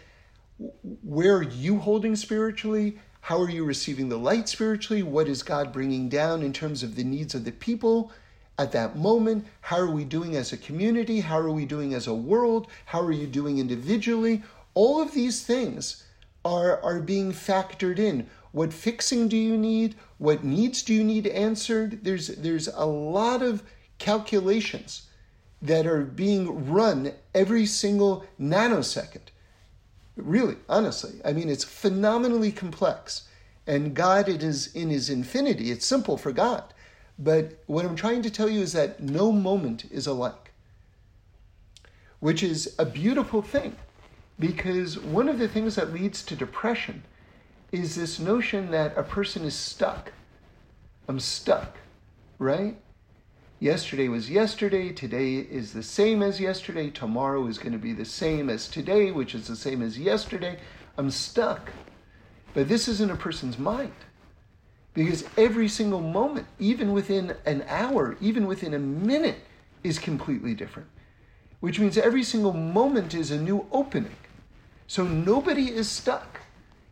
[1.04, 2.98] where are you holding spiritually?
[3.20, 5.02] How are you receiving the light spiritually?
[5.02, 8.10] What is God bringing down in terms of the needs of the people?
[8.58, 9.46] at that moment?
[9.62, 11.20] How are we doing as a community?
[11.20, 12.66] How are we doing as a world?
[12.84, 14.42] How are you doing individually?
[14.74, 16.04] All of these things
[16.44, 18.28] are, are being factored in.
[18.52, 19.94] What fixing do you need?
[20.18, 22.04] What needs do you need answered?
[22.04, 23.62] There's, there's a lot of
[23.98, 25.08] calculations
[25.60, 29.30] that are being run every single nanosecond.
[30.16, 31.20] Really, honestly.
[31.24, 33.28] I mean, it's phenomenally complex.
[33.66, 35.70] And God, it is in his infinity.
[35.70, 36.64] It's simple for God.
[37.18, 40.52] But what I'm trying to tell you is that no moment is alike,
[42.18, 43.76] which is a beautiful thing
[44.42, 47.04] because one of the things that leads to depression
[47.70, 50.10] is this notion that a person is stuck.
[51.06, 51.76] I'm stuck,
[52.40, 52.76] right?
[53.60, 58.04] Yesterday was yesterday, today is the same as yesterday, tomorrow is going to be the
[58.04, 60.58] same as today, which is the same as yesterday.
[60.98, 61.70] I'm stuck.
[62.52, 63.94] But this isn't a person's mind.
[64.92, 69.38] Because every single moment, even within an hour, even within a minute,
[69.84, 70.88] is completely different.
[71.60, 74.16] Which means every single moment is a new opening.
[74.92, 76.42] So nobody is stuck.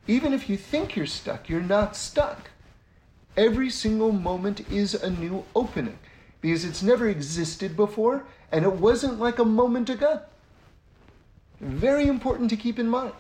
[0.07, 2.49] Even if you think you're stuck, you're not stuck.
[3.37, 5.99] Every single moment is a new opening
[6.41, 10.23] because it's never existed before and it wasn't like a moment ago.
[11.61, 13.13] Very important to keep in mind.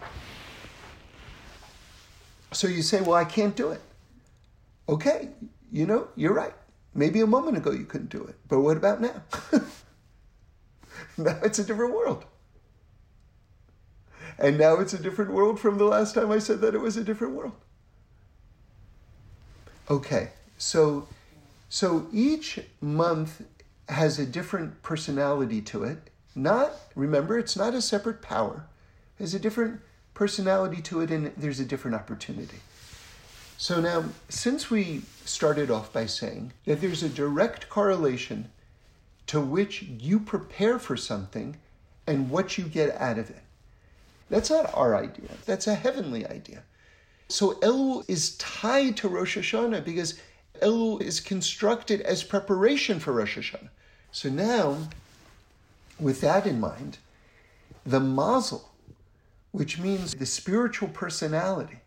[2.51, 3.83] So you say, Well, I can't do it.
[4.89, 5.29] Okay,
[5.71, 6.55] you know, you're right.
[6.95, 9.23] Maybe a moment ago you couldn't do it, but what about now?
[11.19, 12.25] now it's a different world.
[14.41, 16.97] And now it's a different world from the last time I said that it was
[16.97, 17.53] a different world.
[19.91, 21.07] Okay, so
[21.69, 23.43] so each month
[23.89, 26.11] has a different personality to it.
[26.35, 28.67] Not remember, it's not a separate power.
[29.19, 29.81] It has a different
[30.15, 32.61] personality to it, and there's a different opportunity.
[33.59, 38.51] So now, since we started off by saying that there's a direct correlation
[39.27, 41.59] to which you prepare for something
[42.07, 43.43] and what you get out of it.
[44.31, 45.29] That's not our idea.
[45.45, 46.63] That's a heavenly idea.
[47.29, 50.19] So Elul is tied to Rosh Hashanah because
[50.63, 53.69] Elul is constructed as preparation for Rosh Hashanah.
[54.13, 54.89] So now,
[55.99, 56.99] with that in mind,
[57.85, 58.71] the mazel,
[59.53, 61.81] which means the spiritual personality,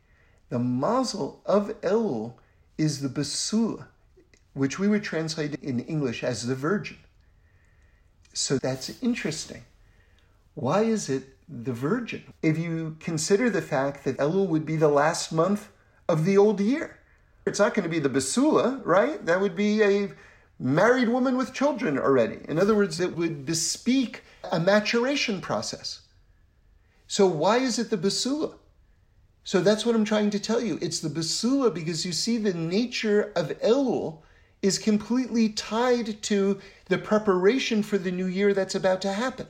[0.50, 2.34] the mazel of Elul
[2.78, 3.86] is the basula,
[4.54, 6.98] which we would translate in English as the virgin.
[8.34, 9.64] So that's interesting.
[10.56, 12.24] Why is it the virgin?
[12.42, 15.70] If you consider the fact that Elul would be the last month
[16.08, 17.00] of the old year,
[17.46, 19.26] it's not going to be the basula, right?
[19.26, 20.12] That would be a
[20.60, 22.40] married woman with children already.
[22.48, 26.02] In other words, it would bespeak a maturation process.
[27.08, 28.56] So why is it the basula?
[29.44, 30.80] So that's what I'm trying to tell you.
[30.82, 34.20] It's the basula because you see the nature of Elul
[34.62, 39.48] is completely tied to the preparation for the new year that's about to happen.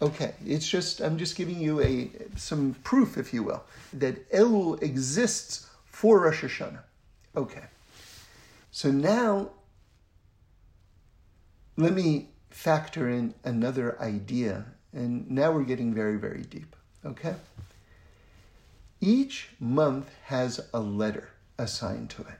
[0.00, 4.80] Okay, it's just I'm just giving you a some proof, if you will, that Elul
[4.82, 6.82] exists for Rosh Hashanah.
[7.36, 7.64] Okay,
[8.70, 9.50] so now
[11.76, 16.76] let me factor in another idea, and now we're getting very very deep.
[17.04, 17.34] Okay.
[19.00, 22.38] Each month has a letter assigned to it.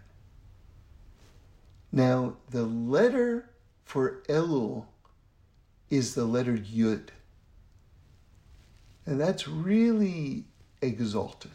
[1.93, 3.51] Now, the letter
[3.85, 4.87] for Elul
[5.89, 7.09] is the letter Yud.
[9.09, 10.45] And that's really
[10.83, 11.53] exalted.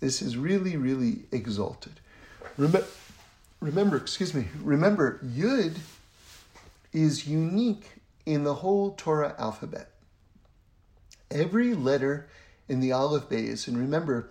[0.00, 1.92] This is really, really exalted.
[2.56, 2.84] Remember,
[3.60, 5.76] remember, excuse me, remember, Yud
[6.92, 7.86] is unique
[8.26, 9.92] in the whole Torah alphabet.
[11.30, 12.28] Every letter
[12.68, 13.68] in the Aleph Beis.
[13.68, 14.28] And remember,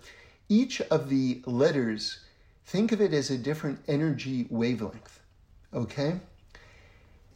[0.50, 2.20] each of the letters,
[2.66, 5.20] think of it as a different energy wavelength.
[5.72, 6.20] Okay?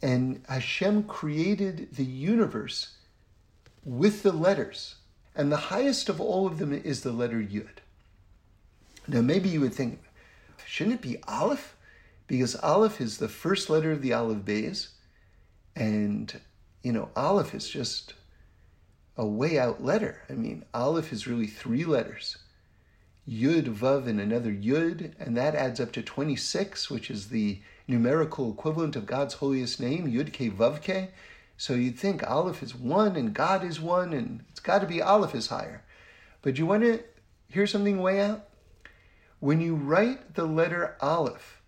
[0.03, 2.91] And Hashem created the universe
[3.85, 4.95] with the letters.
[5.35, 7.79] And the highest of all of them is the letter Yud.
[9.07, 10.01] Now, maybe you would think,
[10.65, 11.75] shouldn't it be Aleph?
[12.27, 14.89] Because Aleph is the first letter of the Aleph Beis.
[15.75, 16.39] And,
[16.83, 18.13] you know, Aleph is just
[19.17, 20.21] a way out letter.
[20.29, 22.37] I mean, Aleph is really three letters.
[23.27, 28.51] Yud, Vav, and another Yud, and that adds up to 26, which is the numerical
[28.51, 31.11] equivalent of God's holiest name, Yud Ke Vav Ke.
[31.57, 35.01] So you'd think Aleph is one and God is one, and it's got to be
[35.01, 35.83] Aleph is higher.
[36.41, 37.03] But you want to
[37.47, 38.47] hear something way out?
[39.39, 41.61] When you write the letter Aleph,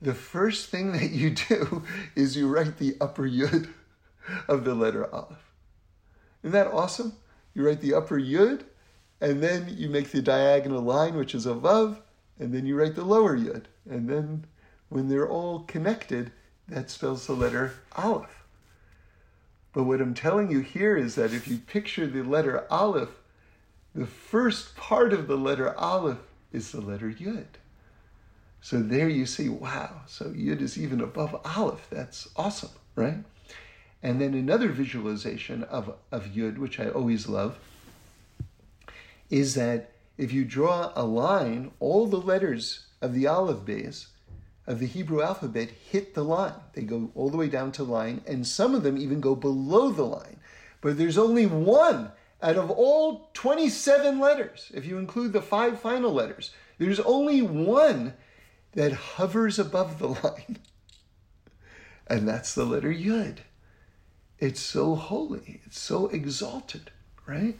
[0.00, 1.82] the first thing that you do
[2.14, 3.68] is you write the upper Yud
[4.48, 5.52] of the letter Aleph.
[6.42, 7.14] Isn't that awesome?
[7.54, 8.64] You write the upper yud,
[9.20, 11.98] and then you make the diagonal line, which is a vav,
[12.38, 13.64] and then you write the lower yud.
[13.88, 14.44] And then
[14.88, 16.32] when they're all connected,
[16.68, 18.45] that spells the letter Aleph.
[19.76, 23.10] But what I'm telling you here is that if you picture the letter Aleph,
[23.94, 26.16] the first part of the letter Aleph
[26.50, 27.44] is the letter Yud.
[28.62, 31.88] So there you see, wow, so Yud is even above Aleph.
[31.90, 33.18] That's awesome, right?
[34.02, 37.58] And then another visualization of, of Yud, which I always love,
[39.28, 44.06] is that if you draw a line, all the letters of the Aleph Beis
[44.66, 46.54] of the Hebrew alphabet hit the line.
[46.72, 49.90] They go all the way down to line, and some of them even go below
[49.90, 50.38] the line.
[50.80, 52.12] But there's only one
[52.42, 58.14] out of all 27 letters, if you include the five final letters, there's only one
[58.74, 60.58] that hovers above the line.
[62.06, 63.38] And that's the letter Yud.
[64.38, 66.90] It's so holy, it's so exalted,
[67.26, 67.56] right?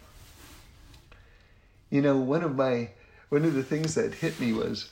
[1.91, 2.91] You know, one of my
[3.29, 4.91] one of the things that hit me was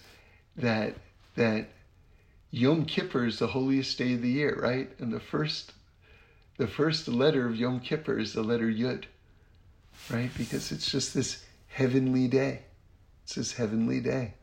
[0.56, 0.94] that
[1.36, 1.68] that
[2.54, 4.88] Yom Kippur is the holiest day of the year, right?
[5.00, 5.72] And the first
[6.56, 9.06] the first letter of Yom Kippur is the letter Yud,
[10.08, 10.30] right?
[10.38, 12.62] Because it's just this heavenly day.
[13.24, 14.34] It's this heavenly day.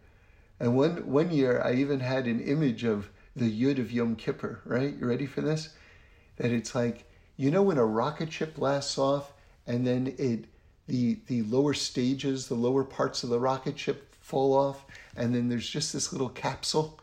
[0.60, 4.60] And one one year I even had an image of the Yud of Yom Kippur,
[4.66, 4.94] right?
[4.94, 5.70] You ready for this?
[6.36, 9.32] That it's like, you know when a rocket ship blasts off
[9.66, 10.50] and then it
[10.86, 14.86] the the lower stages, the lower parts of the rocket ship fall off,
[15.16, 17.00] and then there's just this little capsule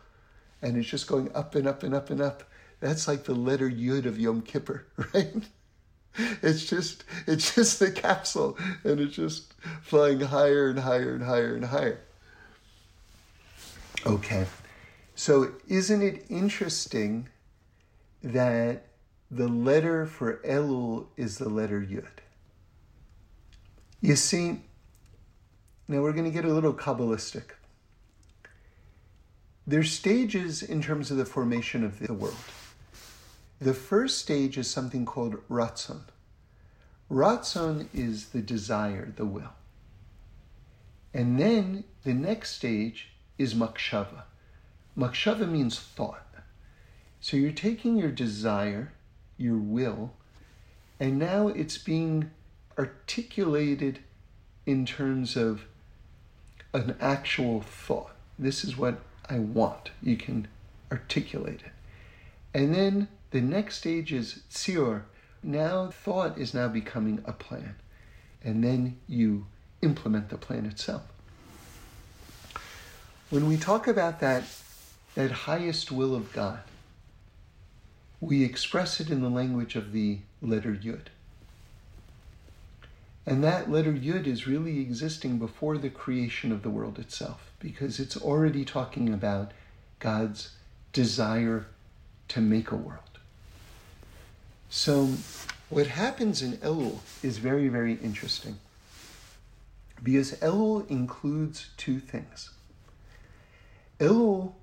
[0.62, 2.44] and it's just going up and up and up and up.
[2.80, 5.34] That's like the letter Yud of Yom Kippur, right?
[6.42, 11.54] It's just it's just the capsule and it's just flying higher and higher and higher
[11.54, 12.00] and higher.
[14.06, 14.46] Okay.
[15.14, 17.28] So isn't it interesting
[18.22, 18.86] that
[19.30, 22.06] the letter for Elul is the letter Yud?
[24.00, 24.60] You see,
[25.88, 27.50] now we're going to get a little Kabbalistic.
[29.68, 32.34] There's stages in terms of the formation of the world.
[33.60, 36.04] The first stage is something called ratzon.
[37.10, 39.52] Ratzon is the desire, the will.
[41.12, 44.22] And then the next stage is machshava.
[44.96, 46.26] Machshava means thought.
[47.20, 48.94] So you're taking your desire,
[49.36, 50.14] your will,
[50.98, 52.30] and now it's being
[52.78, 53.98] articulated
[54.64, 55.66] in terms of
[56.72, 58.12] an actual thought.
[58.38, 59.90] This is what I want.
[60.02, 60.48] You can
[60.90, 61.72] articulate it.
[62.54, 65.02] And then the next stage is tsior.
[65.42, 67.76] Now thought is now becoming a plan.
[68.42, 69.46] And then you
[69.82, 71.02] implement the plan itself.
[73.30, 74.44] When we talk about that,
[75.14, 76.60] that highest will of God,
[78.20, 81.08] we express it in the language of the letter Yud.
[83.28, 88.00] And that letter Yud is really existing before the creation of the world itself, because
[88.00, 89.52] it's already talking about
[89.98, 90.52] God's
[90.94, 91.66] desire
[92.28, 93.18] to make a world.
[94.70, 95.10] So,
[95.68, 98.60] what happens in Elul is very, very interesting.
[100.02, 102.52] Because Elul includes two things.
[104.00, 104.54] Elul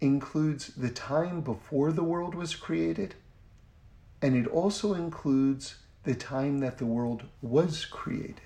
[0.00, 3.14] includes the time before the world was created,
[4.22, 5.74] and it also includes
[6.04, 8.40] the time that the world was created.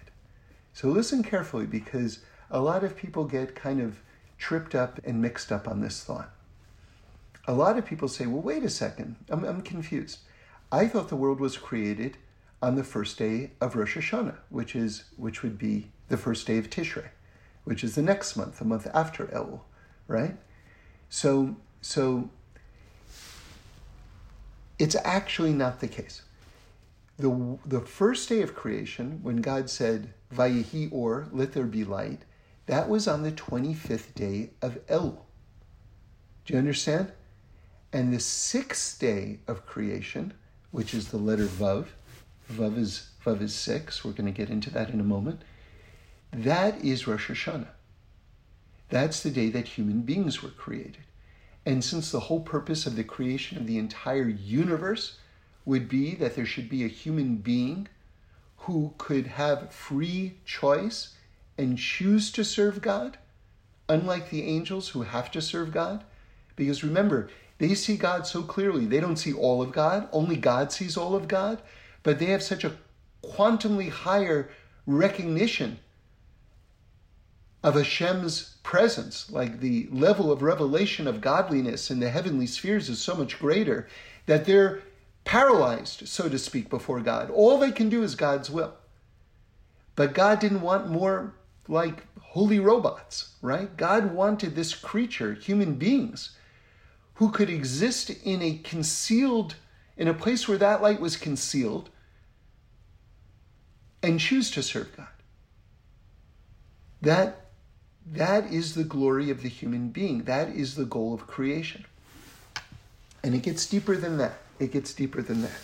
[0.72, 4.00] So listen carefully because a lot of people get kind of
[4.38, 6.30] tripped up and mixed up on this thought.
[7.46, 10.18] A lot of people say, well, wait a second, I'm, I'm confused.
[10.70, 12.16] I thought the world was created
[12.62, 16.58] on the first day of Rosh Hashanah, which is which would be the first day
[16.58, 17.08] of Tishrei,
[17.64, 19.60] which is the next month, the month after Elul,
[20.06, 20.36] right?
[21.08, 22.28] So so
[24.78, 26.22] it's actually not the case
[27.18, 32.22] the, the first day of creation, when God said, Vayihi or, let there be light,
[32.66, 35.18] that was on the 25th day of Elul.
[36.44, 37.12] Do you understand?
[37.92, 40.34] And the sixth day of creation,
[40.70, 41.86] which is the letter Vav,
[42.52, 45.42] Vav is, Vav is six, we're going to get into that in a moment,
[46.32, 47.68] that is Rosh Hashanah.
[48.90, 50.98] That's the day that human beings were created.
[51.66, 55.18] And since the whole purpose of the creation of the entire universe
[55.68, 57.86] would be that there should be a human being
[58.56, 61.14] who could have free choice
[61.58, 63.18] and choose to serve God,
[63.86, 66.04] unlike the angels who have to serve God.
[66.56, 68.86] Because remember, they see God so clearly.
[68.86, 71.60] They don't see all of God, only God sees all of God,
[72.02, 72.78] but they have such a
[73.22, 74.48] quantumly higher
[74.86, 75.80] recognition
[77.62, 83.02] of Hashem's presence, like the level of revelation of godliness in the heavenly spheres is
[83.02, 83.86] so much greater
[84.24, 84.80] that they're
[85.28, 87.28] paralyzed, so to speak, before God.
[87.28, 88.72] All they can do is God's will.
[89.94, 91.34] But God didn't want more
[91.68, 93.76] like holy robots, right?
[93.76, 96.30] God wanted this creature, human beings,
[97.16, 99.56] who could exist in a concealed,
[99.98, 101.90] in a place where that light was concealed,
[104.02, 105.08] and choose to serve God.
[107.02, 107.50] That,
[108.12, 110.22] that is the glory of the human being.
[110.22, 111.84] That is the goal of creation.
[113.22, 114.38] And it gets deeper than that.
[114.58, 115.60] It gets deeper than that.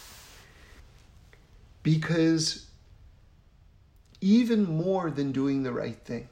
[1.83, 2.67] Because
[4.21, 6.29] even more than doing the right thing,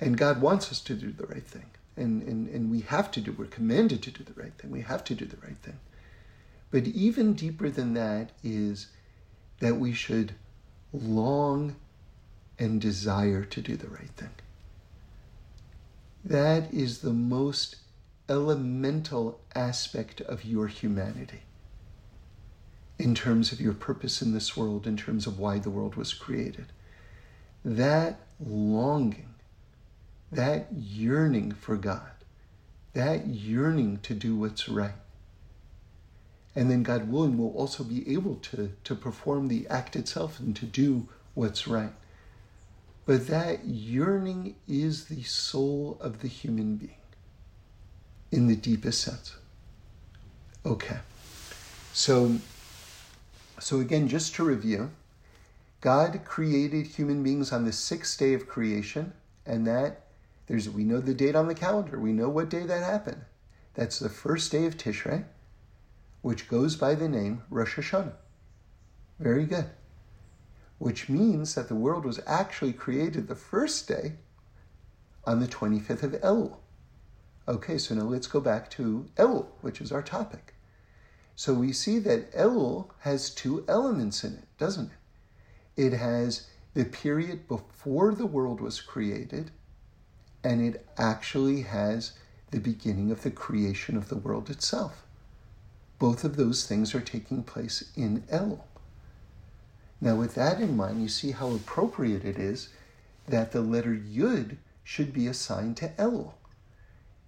[0.00, 1.70] and God wants us to do the right thing.
[1.96, 4.70] And, and, and we have to do, we're commanded to do the right thing.
[4.70, 5.78] We have to do the right thing.
[6.70, 8.88] But even deeper than that is
[9.60, 10.34] that we should
[10.92, 11.76] long
[12.58, 14.30] and desire to do the right thing.
[16.24, 17.76] That is the most
[18.28, 21.42] elemental aspect of your humanity
[22.98, 26.12] in terms of your purpose in this world, in terms of why the world was
[26.12, 26.66] created.
[27.64, 29.34] That longing,
[30.32, 32.10] that yearning for God,
[32.94, 34.94] that yearning to do what's right.
[36.56, 40.56] And then God willing will also be able to, to perform the act itself and
[40.56, 41.92] to do what's right.
[43.06, 46.97] But that yearning is the soul of the human being
[48.30, 49.36] in the deepest sense.
[50.64, 50.98] Okay.
[51.92, 52.36] So,
[53.58, 54.90] so again, just to review,
[55.80, 59.12] God created human beings on the sixth day of creation,
[59.46, 60.06] and that
[60.46, 61.98] there's we know the date on the calendar.
[61.98, 63.22] We know what day that happened.
[63.74, 65.24] That's the first day of Tishrei,
[66.22, 68.14] which goes by the name Rosh Hashanah.
[69.18, 69.70] Very good
[70.78, 74.12] which means that the world was actually created the first day
[75.24, 76.56] on the 25th of Elul.
[77.48, 80.52] Okay, so now let's go back to Elul, which is our topic.
[81.34, 84.90] So we see that Elul has two elements in it, doesn't
[85.76, 85.86] it?
[85.86, 89.50] It has the period before the world was created,
[90.44, 92.12] and it actually has
[92.50, 95.06] the beginning of the creation of the world itself.
[95.98, 98.64] Both of those things are taking place in Elul.
[100.02, 102.68] Now, with that in mind, you see how appropriate it is
[103.26, 106.34] that the letter Yud should be assigned to Elul.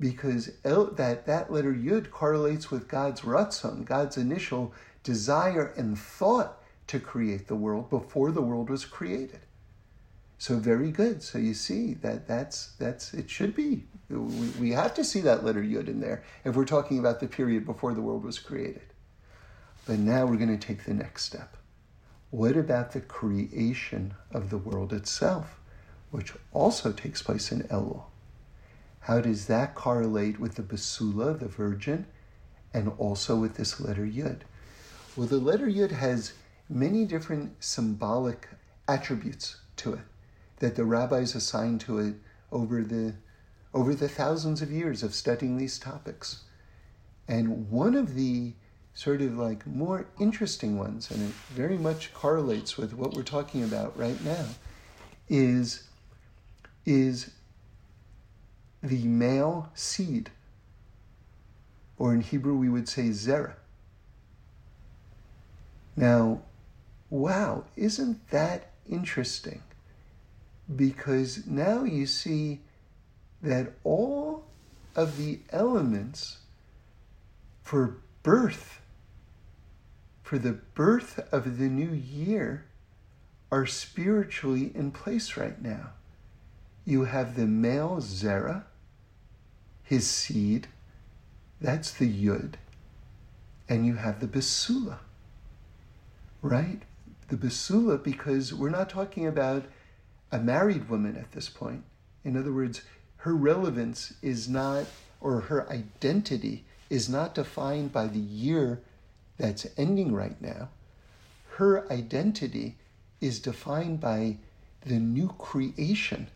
[0.01, 4.73] Because El, that, that letter Yud correlates with God's Ratzon, God's initial
[5.03, 9.41] desire and thought to create the world before the world was created.
[10.39, 11.23] So very good.
[11.23, 13.85] So you see that that's that's it should be.
[14.09, 17.29] We, we have to see that letter Yud in there if we're talking about the
[17.29, 18.95] period before the world was created.
[19.87, 21.59] But now we're going to take the next step.
[22.31, 25.61] What about the creation of the world itself,
[26.11, 28.05] which also takes place in Elul?
[29.11, 32.07] How does that correlate with the Basula, the Virgin,
[32.73, 34.43] and also with this letter Yud?
[35.17, 36.35] Well, the letter Yud has
[36.69, 38.49] many different symbolic
[38.87, 40.05] attributes to it
[40.61, 42.15] that the rabbis assigned to it
[42.53, 43.15] over the
[43.75, 46.45] over the thousands of years of studying these topics.
[47.27, 48.53] And one of the
[48.95, 53.65] sort of like more interesting ones, and it very much correlates with what we're talking
[53.65, 54.47] about right now,
[55.29, 55.89] is,
[56.87, 57.33] is
[58.83, 60.31] the male seed,
[61.99, 63.55] or in Hebrew we would say zera.
[65.97, 66.43] Now,
[67.11, 69.63] wow, isn't that interesting?
[70.75, 72.61] Because now you see
[73.43, 74.45] that all
[74.95, 76.39] of the elements
[77.63, 78.81] for birth
[80.31, 82.65] for the birth of the new year
[83.51, 85.91] are spiritually in place right now.
[86.85, 88.67] You have the male Zerah,
[89.91, 90.69] his seed,
[91.61, 92.55] that's the Yud,
[93.69, 94.99] and you have the Basula,
[96.43, 96.83] right?
[97.27, 99.65] The Basula, because we're not talking about
[100.31, 101.83] a married woman at this point.
[102.23, 102.83] In other words,
[103.17, 104.87] her relevance is not,
[105.21, 108.81] or her identity is not defined by the year
[109.39, 110.69] that's ending right now,
[111.57, 112.77] her identity
[113.21, 114.37] is defined by
[114.87, 116.29] the new creation,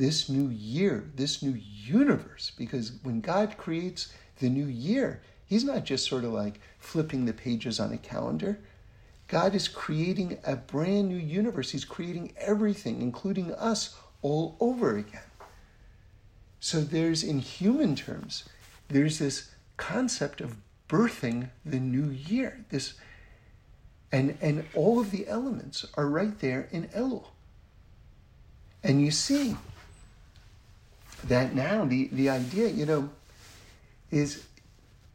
[0.00, 2.52] this new year, this new universe.
[2.56, 7.34] Because when God creates the new year, He's not just sort of like flipping the
[7.34, 8.60] pages on a calendar.
[9.28, 11.70] God is creating a brand new universe.
[11.70, 15.20] He's creating everything, including us, all over again.
[16.60, 18.48] So there's, in human terms,
[18.88, 20.56] there's this concept of
[20.88, 22.64] birthing the new year.
[22.70, 22.94] This
[24.10, 27.26] and and all of the elements are right there in Elul.
[28.82, 29.56] And you see
[31.28, 33.10] that now the, the idea, you know,
[34.10, 34.44] is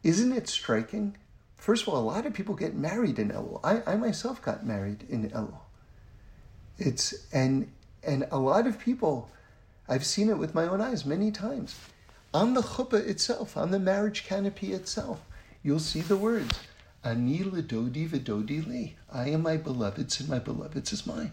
[0.02, 1.16] isn't it striking?
[1.56, 3.60] First of all, a lot of people get married in Elul.
[3.64, 5.58] I, I myself got married in Elul.
[6.78, 7.70] It's and
[8.04, 9.30] and a lot of people
[9.88, 11.76] I've seen it with my own eyes many times.
[12.34, 15.20] on the chuppah itself, on the marriage canopy itself,
[15.62, 16.58] you'll see the words,
[17.02, 18.96] Ani ledodi v'dodi li.
[19.10, 21.32] I am my beloved's and my beloved's is mine.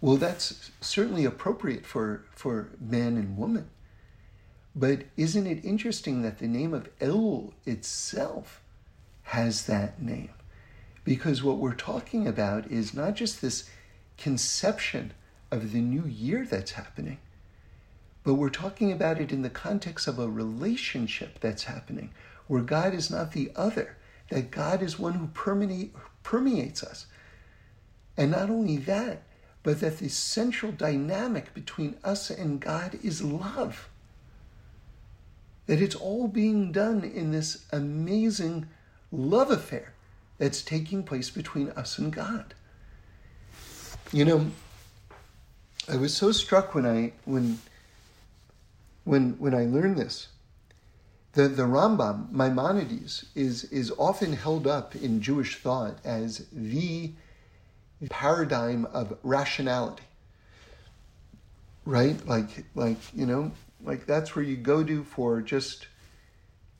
[0.00, 3.70] Well, that's certainly appropriate for, for man and woman.
[4.74, 8.60] But isn't it interesting that the name of Elul itself
[9.24, 10.30] has that name?
[11.02, 13.70] Because what we're talking about is not just this
[14.18, 15.12] conception
[15.50, 17.18] of the new year that's happening,
[18.22, 22.10] but we're talking about it in the context of a relationship that's happening
[22.48, 23.96] where God is not the other,
[24.30, 27.06] that God is one who permeate, permeates us.
[28.16, 29.22] And not only that,
[29.66, 33.88] but that the central dynamic between us and God is love.
[35.66, 38.68] That it's all being done in this amazing
[39.10, 39.92] love affair
[40.38, 42.54] that's taking place between us and God.
[44.12, 44.46] You know,
[45.88, 47.58] I was so struck when I when
[49.02, 50.28] when when I learned this.
[51.32, 57.14] The the Rambam, Maimonides, is is often held up in Jewish thought as the
[58.10, 60.02] paradigm of rationality.
[61.84, 62.24] Right?
[62.26, 65.86] Like like, you know, like that's where you go to for just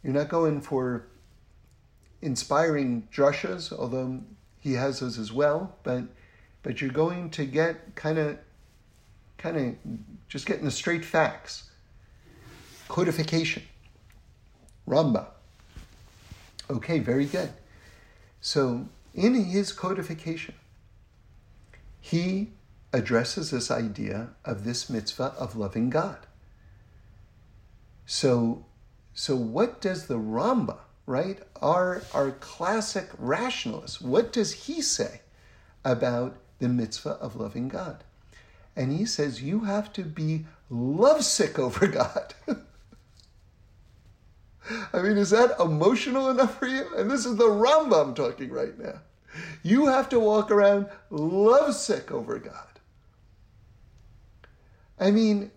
[0.03, 1.07] you're not going for
[2.23, 4.21] inspiring drushas, although
[4.61, 6.05] he has those as well, but
[6.63, 8.39] but you're going to get kind of
[9.39, 9.75] kind of
[10.29, 11.71] just getting the straight facts.
[12.89, 13.63] Codification.
[14.89, 15.27] Rambam.
[16.71, 17.51] Okay, very good.
[18.41, 20.55] So in his codification,
[22.11, 22.53] he
[22.93, 26.19] addresses this idea of this mitzvah of loving God.
[28.05, 28.65] So,
[29.13, 35.23] so what does the Rambam, right, our, our classic rationalist, what does he say
[35.85, 38.05] about the mitzvah of loving God?
[38.77, 42.35] And he says you have to be lovesick over God.
[44.93, 46.87] I mean, is that emotional enough for you?
[46.97, 49.01] And this is the Rambam talking right now.
[49.63, 52.53] You have to walk around lovesick over God.
[54.99, 55.51] I mean,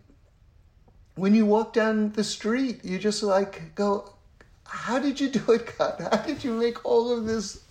[1.15, 4.13] when you walk down the street, you just like go,
[4.65, 6.07] How did you do it, God?
[6.11, 7.61] How did you make all of this?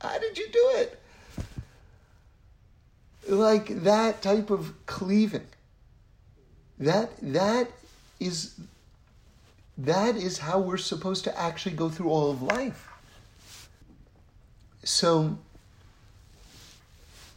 [0.00, 1.00] How did you do it?
[3.28, 5.46] Like that type of cleaving.
[6.78, 7.68] That that
[8.20, 8.54] is
[9.76, 12.87] that is how we're supposed to actually go through all of life.
[14.84, 15.38] So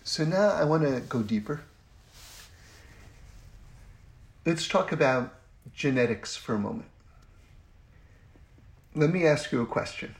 [0.03, 1.61] so now I want to go deeper.
[4.45, 5.33] Let's talk about
[5.73, 6.89] genetics for a moment.
[8.95, 10.15] Let me ask you a question.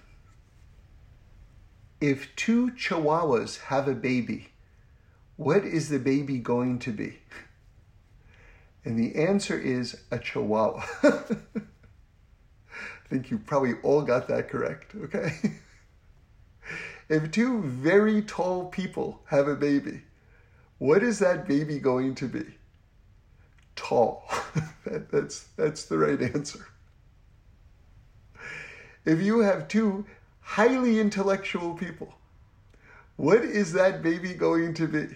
[2.00, 4.50] If two chihuahuas have a baby,
[5.36, 7.20] what is the baby going to be?
[8.86, 10.86] And the answer is a chihuahua.
[11.04, 11.20] I
[13.10, 15.34] think you probably all got that correct, okay?
[17.12, 20.04] if two very tall people have a baby,
[20.78, 22.46] what is that baby going to be?
[23.76, 24.24] Tall.
[24.86, 26.68] that, that's, that's the right answer.
[29.04, 30.06] If you have two
[30.40, 32.14] highly intellectual people,
[33.18, 35.08] what is that baby going to be?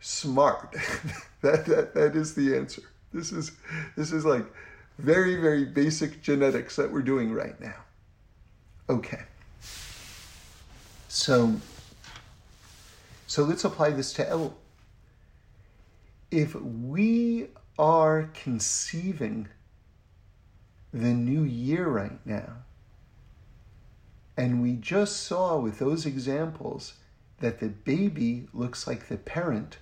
[0.00, 0.72] Smart.
[1.42, 2.82] that, that, that is the answer.
[3.12, 3.52] This is,
[3.96, 4.46] this is like
[4.98, 7.76] very, very basic genetics that we're doing right now.
[8.88, 9.22] Okay.
[11.12, 11.56] So,
[13.26, 14.54] so let's apply this to El.
[16.30, 19.48] If we are conceiving
[20.94, 22.58] the new year right now,
[24.36, 26.94] and we just saw with those examples
[27.40, 29.78] that the baby looks like the parent,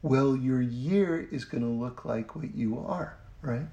[0.00, 3.68] well, your year is going to look like what you are, right?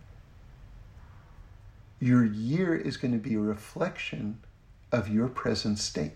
[2.02, 4.40] Your year is going to be a reflection
[4.96, 6.14] of your present state.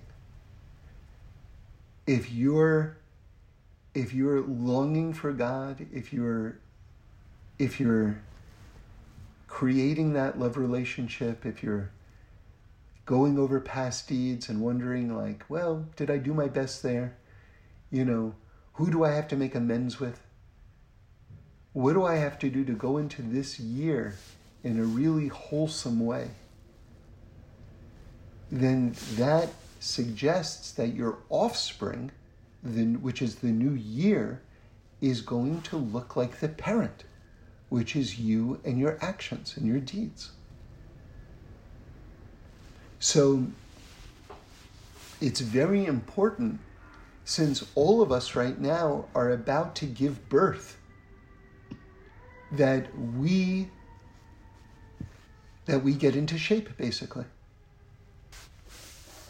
[2.08, 2.98] If you're
[3.94, 6.60] if you're longing for God, if you're
[7.58, 8.22] if you're
[9.48, 11.92] creating that love relationship, if you're
[13.06, 17.18] going over past deeds and wondering like, well, did I do my best there?
[17.92, 18.36] You know,
[18.74, 20.22] who do I have to make amends with?
[21.74, 24.16] What do I have to do to go into this year
[24.64, 26.30] in a really wholesome way?
[28.52, 32.12] Then that suggests that your offspring,
[32.64, 34.42] which is the new year,
[35.02, 37.04] is going to look like the parent,
[37.70, 40.32] which is you and your actions and your deeds.
[43.00, 43.46] So
[45.22, 46.60] it's very important
[47.24, 50.78] since all of us right now are about to give birth
[52.52, 53.70] that we
[55.66, 57.26] that we get into shape basically.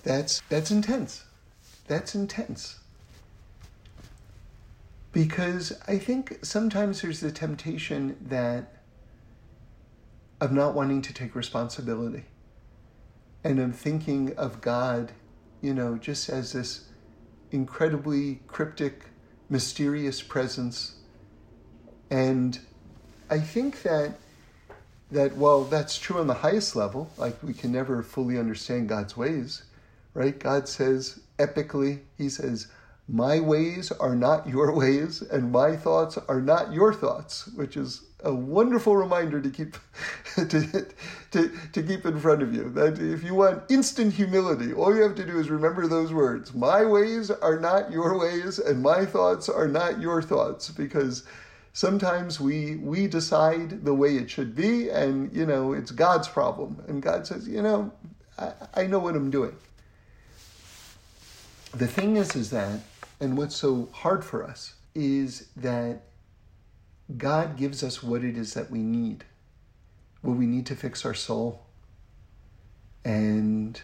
[0.03, 1.25] That's that's intense.
[1.87, 2.79] That's intense.
[5.11, 8.75] Because I think sometimes there's the temptation that
[10.39, 12.25] of not wanting to take responsibility
[13.43, 15.11] and of thinking of God,
[15.61, 16.85] you know, just as this
[17.51, 19.05] incredibly cryptic,
[19.49, 20.95] mysterious presence.
[22.09, 22.59] And
[23.29, 24.13] I think that
[25.11, 29.17] that while that's true on the highest level, like we can never fully understand God's
[29.17, 29.63] ways,
[30.13, 30.37] right?
[30.37, 32.67] God says epically, He says,
[33.07, 38.03] My ways are not your ways, and my thoughts are not your thoughts, which is
[38.23, 39.77] a wonderful reminder to keep
[40.35, 40.85] to,
[41.31, 42.69] to, to keep in front of you.
[42.69, 46.53] That if you want instant humility, all you have to do is remember those words.
[46.53, 51.23] My ways are not your ways, and my thoughts are not your thoughts, because
[51.73, 56.83] sometimes we we decide the way it should be, and you know it's God's problem.
[56.87, 57.91] And God says, you know,
[58.37, 59.55] I, I know what I'm doing.
[61.73, 62.79] The thing is, is that,
[63.19, 66.01] and what's so hard for us is that
[67.17, 69.23] God gives us what it is that we need,
[70.21, 71.65] what we need to fix our soul.
[73.05, 73.79] And,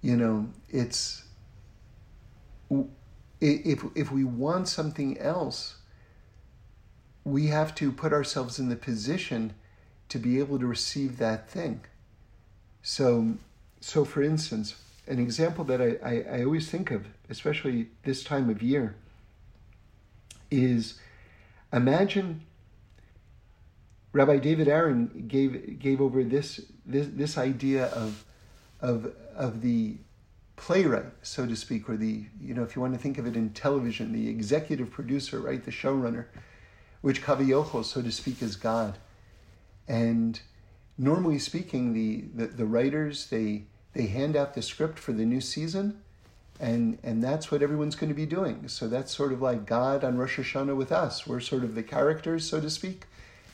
[0.00, 1.24] you know, it's,
[3.40, 5.76] if, if we want something else,
[7.24, 9.54] we have to put ourselves in the position
[10.08, 11.80] to be able to receive that thing.
[12.82, 13.34] So,
[13.80, 14.76] so for instance,
[15.06, 18.96] an example that I, I, I always think of, especially this time of year,
[20.50, 20.98] is
[21.72, 22.42] Imagine
[24.12, 28.24] Rabbi David Aaron gave gave over this this, this idea of
[28.80, 29.96] of of the
[30.56, 33.36] playwright, so to speak, or the you know if you want to think of it
[33.36, 36.26] in television, the executive producer, right, the showrunner,
[37.02, 38.96] which Kavayochel, so to speak, is God.
[39.86, 40.40] And
[40.96, 43.64] normally speaking, the, the, the writers they
[43.96, 45.98] they hand out the script for the new season,
[46.60, 48.68] and and that's what everyone's going to be doing.
[48.68, 51.26] So that's sort of like God on Rosh Hashanah with us.
[51.26, 53.04] We're sort of the characters, so to speak,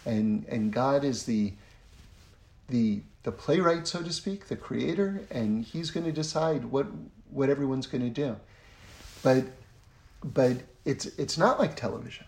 [0.05, 1.53] and and God is the
[2.69, 6.89] the the playwright, so to speak, the creator, and He's going to decide what
[7.31, 8.37] what everyone's going to do.
[9.23, 9.45] But
[10.25, 12.27] but it's it's not like television.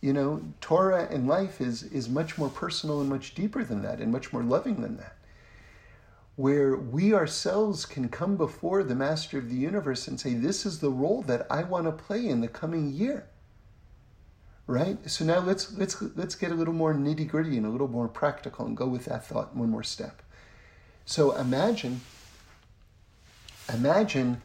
[0.00, 4.00] You know, Torah and life is is much more personal and much deeper than that,
[4.00, 5.17] and much more loving than that
[6.38, 10.78] where we ourselves can come before the master of the universe and say, This is
[10.78, 13.26] the role that I want to play in the coming year.
[14.68, 14.98] Right?
[15.10, 18.66] So now let's let's let's get a little more nitty-gritty and a little more practical
[18.66, 20.22] and go with that thought one more step.
[21.06, 22.02] So imagine,
[23.74, 24.40] imagine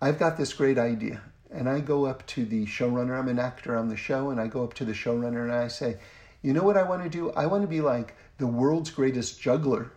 [0.00, 1.20] I've got this great idea.
[1.50, 4.46] And I go up to the showrunner, I'm an actor on the show, and I
[4.46, 5.98] go up to the showrunner and I say,
[6.40, 7.32] you know what I want to do?
[7.32, 9.92] I want to be like the world's greatest juggler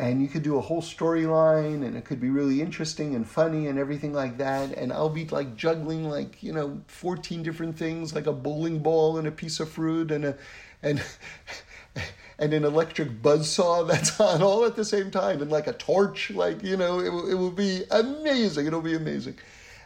[0.00, 3.66] and you could do a whole storyline and it could be really interesting and funny
[3.66, 4.72] and everything like that.
[4.72, 9.18] And i'll be like juggling like you know 14 different things like a bowling ball
[9.18, 10.36] and a piece of fruit and a
[10.82, 11.04] and
[12.38, 15.74] and an electric buzz saw that's on all at the same time and like a
[15.74, 18.66] torch like you know it, it will be amazing.
[18.66, 19.36] It'll be amazing.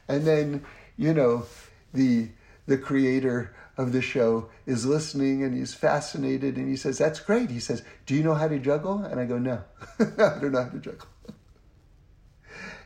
[0.07, 0.65] And then
[0.97, 1.47] you know
[1.93, 2.29] the
[2.69, 7.51] the creator of the show is listening and he's fascinated and he says, That's great.
[7.51, 9.03] He says, Do you know how to juggle?
[9.05, 9.63] And I go, No,
[9.99, 11.09] I don't know how to juggle.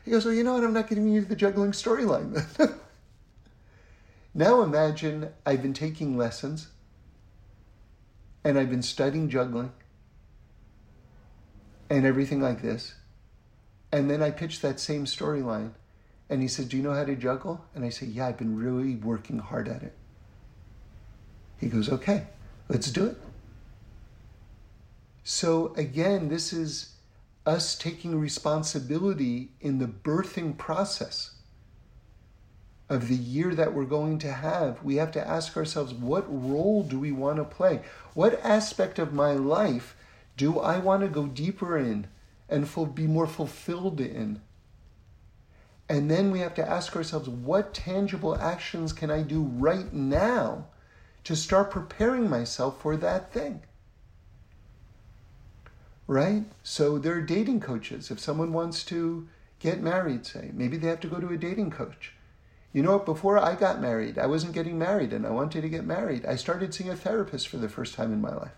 [0.03, 0.63] He goes, Well, you know what?
[0.63, 2.73] I'm not getting you the juggling storyline then.
[4.33, 6.69] now imagine I've been taking lessons
[8.43, 9.71] and I've been studying juggling
[11.89, 12.95] and everything like this.
[13.91, 15.71] And then I pitch that same storyline.
[16.31, 17.65] And he says, Do you know how to juggle?
[17.75, 19.95] And I say, Yeah, I've been really working hard at it.
[21.59, 22.27] He goes, okay,
[22.67, 23.17] let's do it.
[25.23, 26.93] So again, this is
[27.45, 31.31] us taking responsibility in the birthing process
[32.89, 34.83] of the year that we're going to have.
[34.83, 37.81] We have to ask ourselves, what role do we want to play?
[38.13, 39.95] What aspect of my life
[40.37, 42.07] do I want to go deeper in
[42.47, 44.41] and be more fulfilled in?
[45.87, 50.65] And then we have to ask ourselves, what tangible actions can I do right now
[51.23, 53.61] to start preparing myself for that thing.
[56.07, 56.43] Right?
[56.63, 58.09] So there are dating coaches.
[58.09, 59.27] If someone wants to
[59.59, 62.13] get married, say, maybe they have to go to a dating coach.
[62.73, 63.05] You know what?
[63.05, 66.25] Before I got married, I wasn't getting married and I wanted to get married.
[66.25, 68.55] I started seeing a therapist for the first time in my life.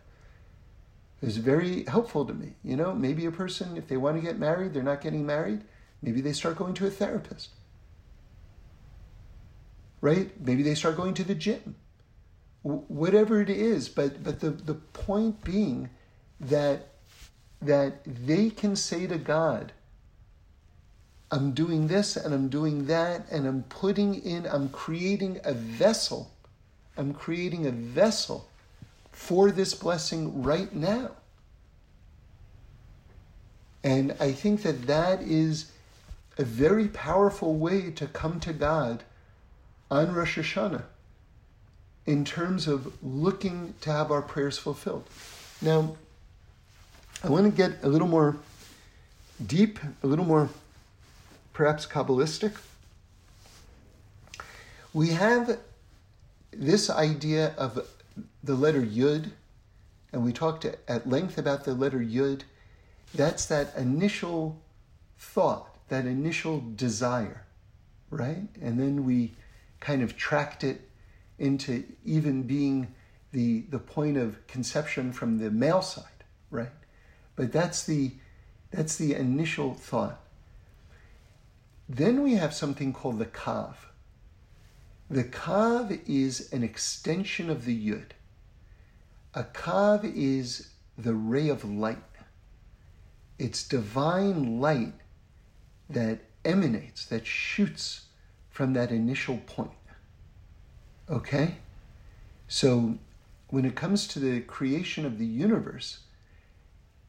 [1.22, 2.56] It was very helpful to me.
[2.64, 5.64] You know, maybe a person, if they want to get married, they're not getting married,
[6.02, 7.50] maybe they start going to a therapist.
[10.02, 10.32] Right?
[10.42, 11.76] Maybe they start going to the gym
[12.64, 13.90] whatever it is.
[13.90, 15.90] But but the, the point being
[16.40, 16.88] that
[17.62, 19.72] that they can say to God,
[21.32, 26.32] I'm doing this and I'm doing that, and I'm putting in, I'm creating a vessel.
[26.98, 28.50] I'm creating a vessel
[29.12, 31.12] for this blessing right now.
[33.84, 35.72] And I think that that is
[36.38, 39.04] a very powerful way to come to God
[39.90, 40.84] on Rosh Hashanah
[42.06, 45.06] in terms of looking to have our prayers fulfilled.
[45.62, 45.96] Now,
[47.24, 48.38] I want to get a little more
[49.46, 50.50] deep, a little more
[51.54, 52.56] perhaps Kabbalistic.
[54.94, 55.60] We have
[56.52, 57.88] this idea of
[58.44, 59.32] the letter Yud,
[60.12, 62.42] and we talked at length about the letter Yud.
[63.14, 64.60] That's that initial
[65.18, 67.46] thought, that initial desire,
[68.10, 68.48] right?
[68.62, 69.32] And then we
[69.80, 70.90] kind of tracked it
[71.42, 72.94] into even being
[73.32, 76.06] the, the point of conception from the male side,
[76.52, 76.70] right?
[77.36, 78.12] But that's the,
[78.70, 80.22] that's the initial thought.
[81.90, 83.74] Then we have something called the Kav.
[85.10, 88.12] The Kav is an extension of the Yud.
[89.34, 91.98] A Kav is the ray of light.
[93.40, 94.94] It's divine light
[95.90, 98.06] that emanates, that shoots
[98.52, 99.72] from that initial point.
[101.12, 101.56] Okay?
[102.48, 102.98] So
[103.50, 106.00] when it comes to the creation of the universe,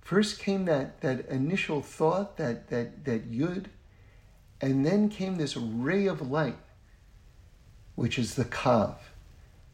[0.01, 3.67] first came that, that initial thought, that, that, that yud,
[4.61, 6.59] and then came this ray of light,
[7.95, 8.97] which is the kav.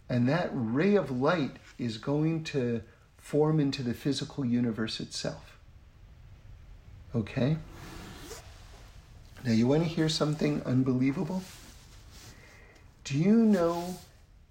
[0.08, 2.82] And that ray of light is going to
[3.18, 5.58] form into the physical universe itself.
[7.14, 7.56] Okay?
[9.44, 11.42] Now, you want to hear something unbelievable?
[13.04, 13.96] Do you know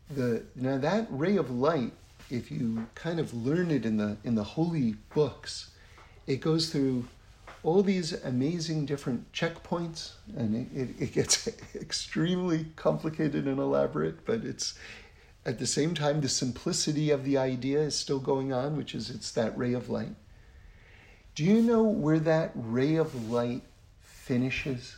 [0.10, 1.94] the now that ray of light
[2.30, 5.72] if you kind of learn it in the in the holy books
[6.26, 7.06] it goes through
[7.64, 14.44] all these amazing different checkpoints and it, it, it gets extremely complicated and elaborate but
[14.44, 14.76] it's
[15.48, 19.10] at the same time the simplicity of the idea is still going on which is
[19.10, 20.14] it's that ray of light.
[21.36, 23.64] Do you know where that ray of light
[24.02, 24.98] finishes?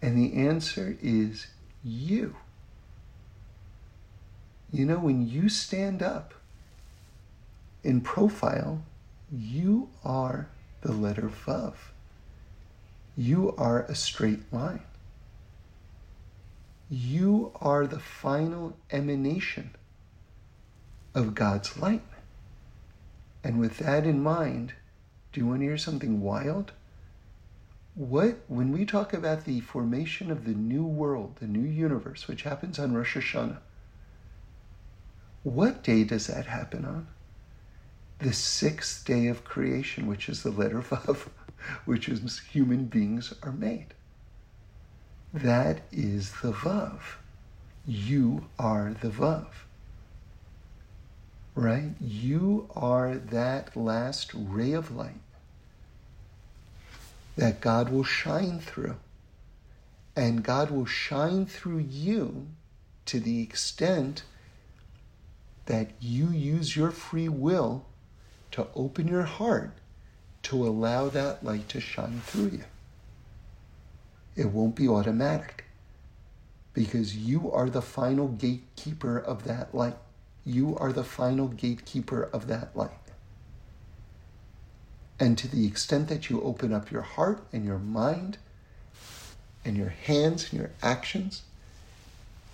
[0.00, 1.48] And the answer is
[1.82, 2.36] you
[4.70, 6.34] you know, when you stand up
[7.82, 8.82] in profile,
[9.32, 10.48] you are
[10.82, 11.74] the letter Vav.
[13.16, 14.82] You are a straight line.
[16.90, 19.74] You are the final emanation
[21.14, 22.04] of God's light.
[23.42, 24.74] And with that in mind,
[25.32, 26.72] do you want to hear something wild?
[27.94, 32.42] What, when we talk about the formation of the new world, the new universe, which
[32.42, 33.58] happens on Rosh Hashanah,
[35.48, 37.06] what day does that happen on?
[38.18, 41.28] The sixth day of creation, which is the letter Vav,
[41.84, 43.94] which is human beings are made.
[45.32, 47.00] That is the Vav.
[47.86, 49.46] You are the Vav.
[51.54, 51.94] Right?
[52.00, 55.20] You are that last ray of light
[57.36, 58.96] that God will shine through.
[60.16, 62.48] And God will shine through you
[63.06, 64.24] to the extent
[65.68, 67.84] that you use your free will
[68.50, 69.72] to open your heart
[70.42, 72.64] to allow that light to shine through you.
[74.34, 75.66] It won't be automatic
[76.72, 79.98] because you are the final gatekeeper of that light.
[80.42, 82.90] You are the final gatekeeper of that light.
[85.20, 88.38] And to the extent that you open up your heart and your mind
[89.66, 91.42] and your hands and your actions,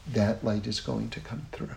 [0.05, 1.77] that light is going to come through.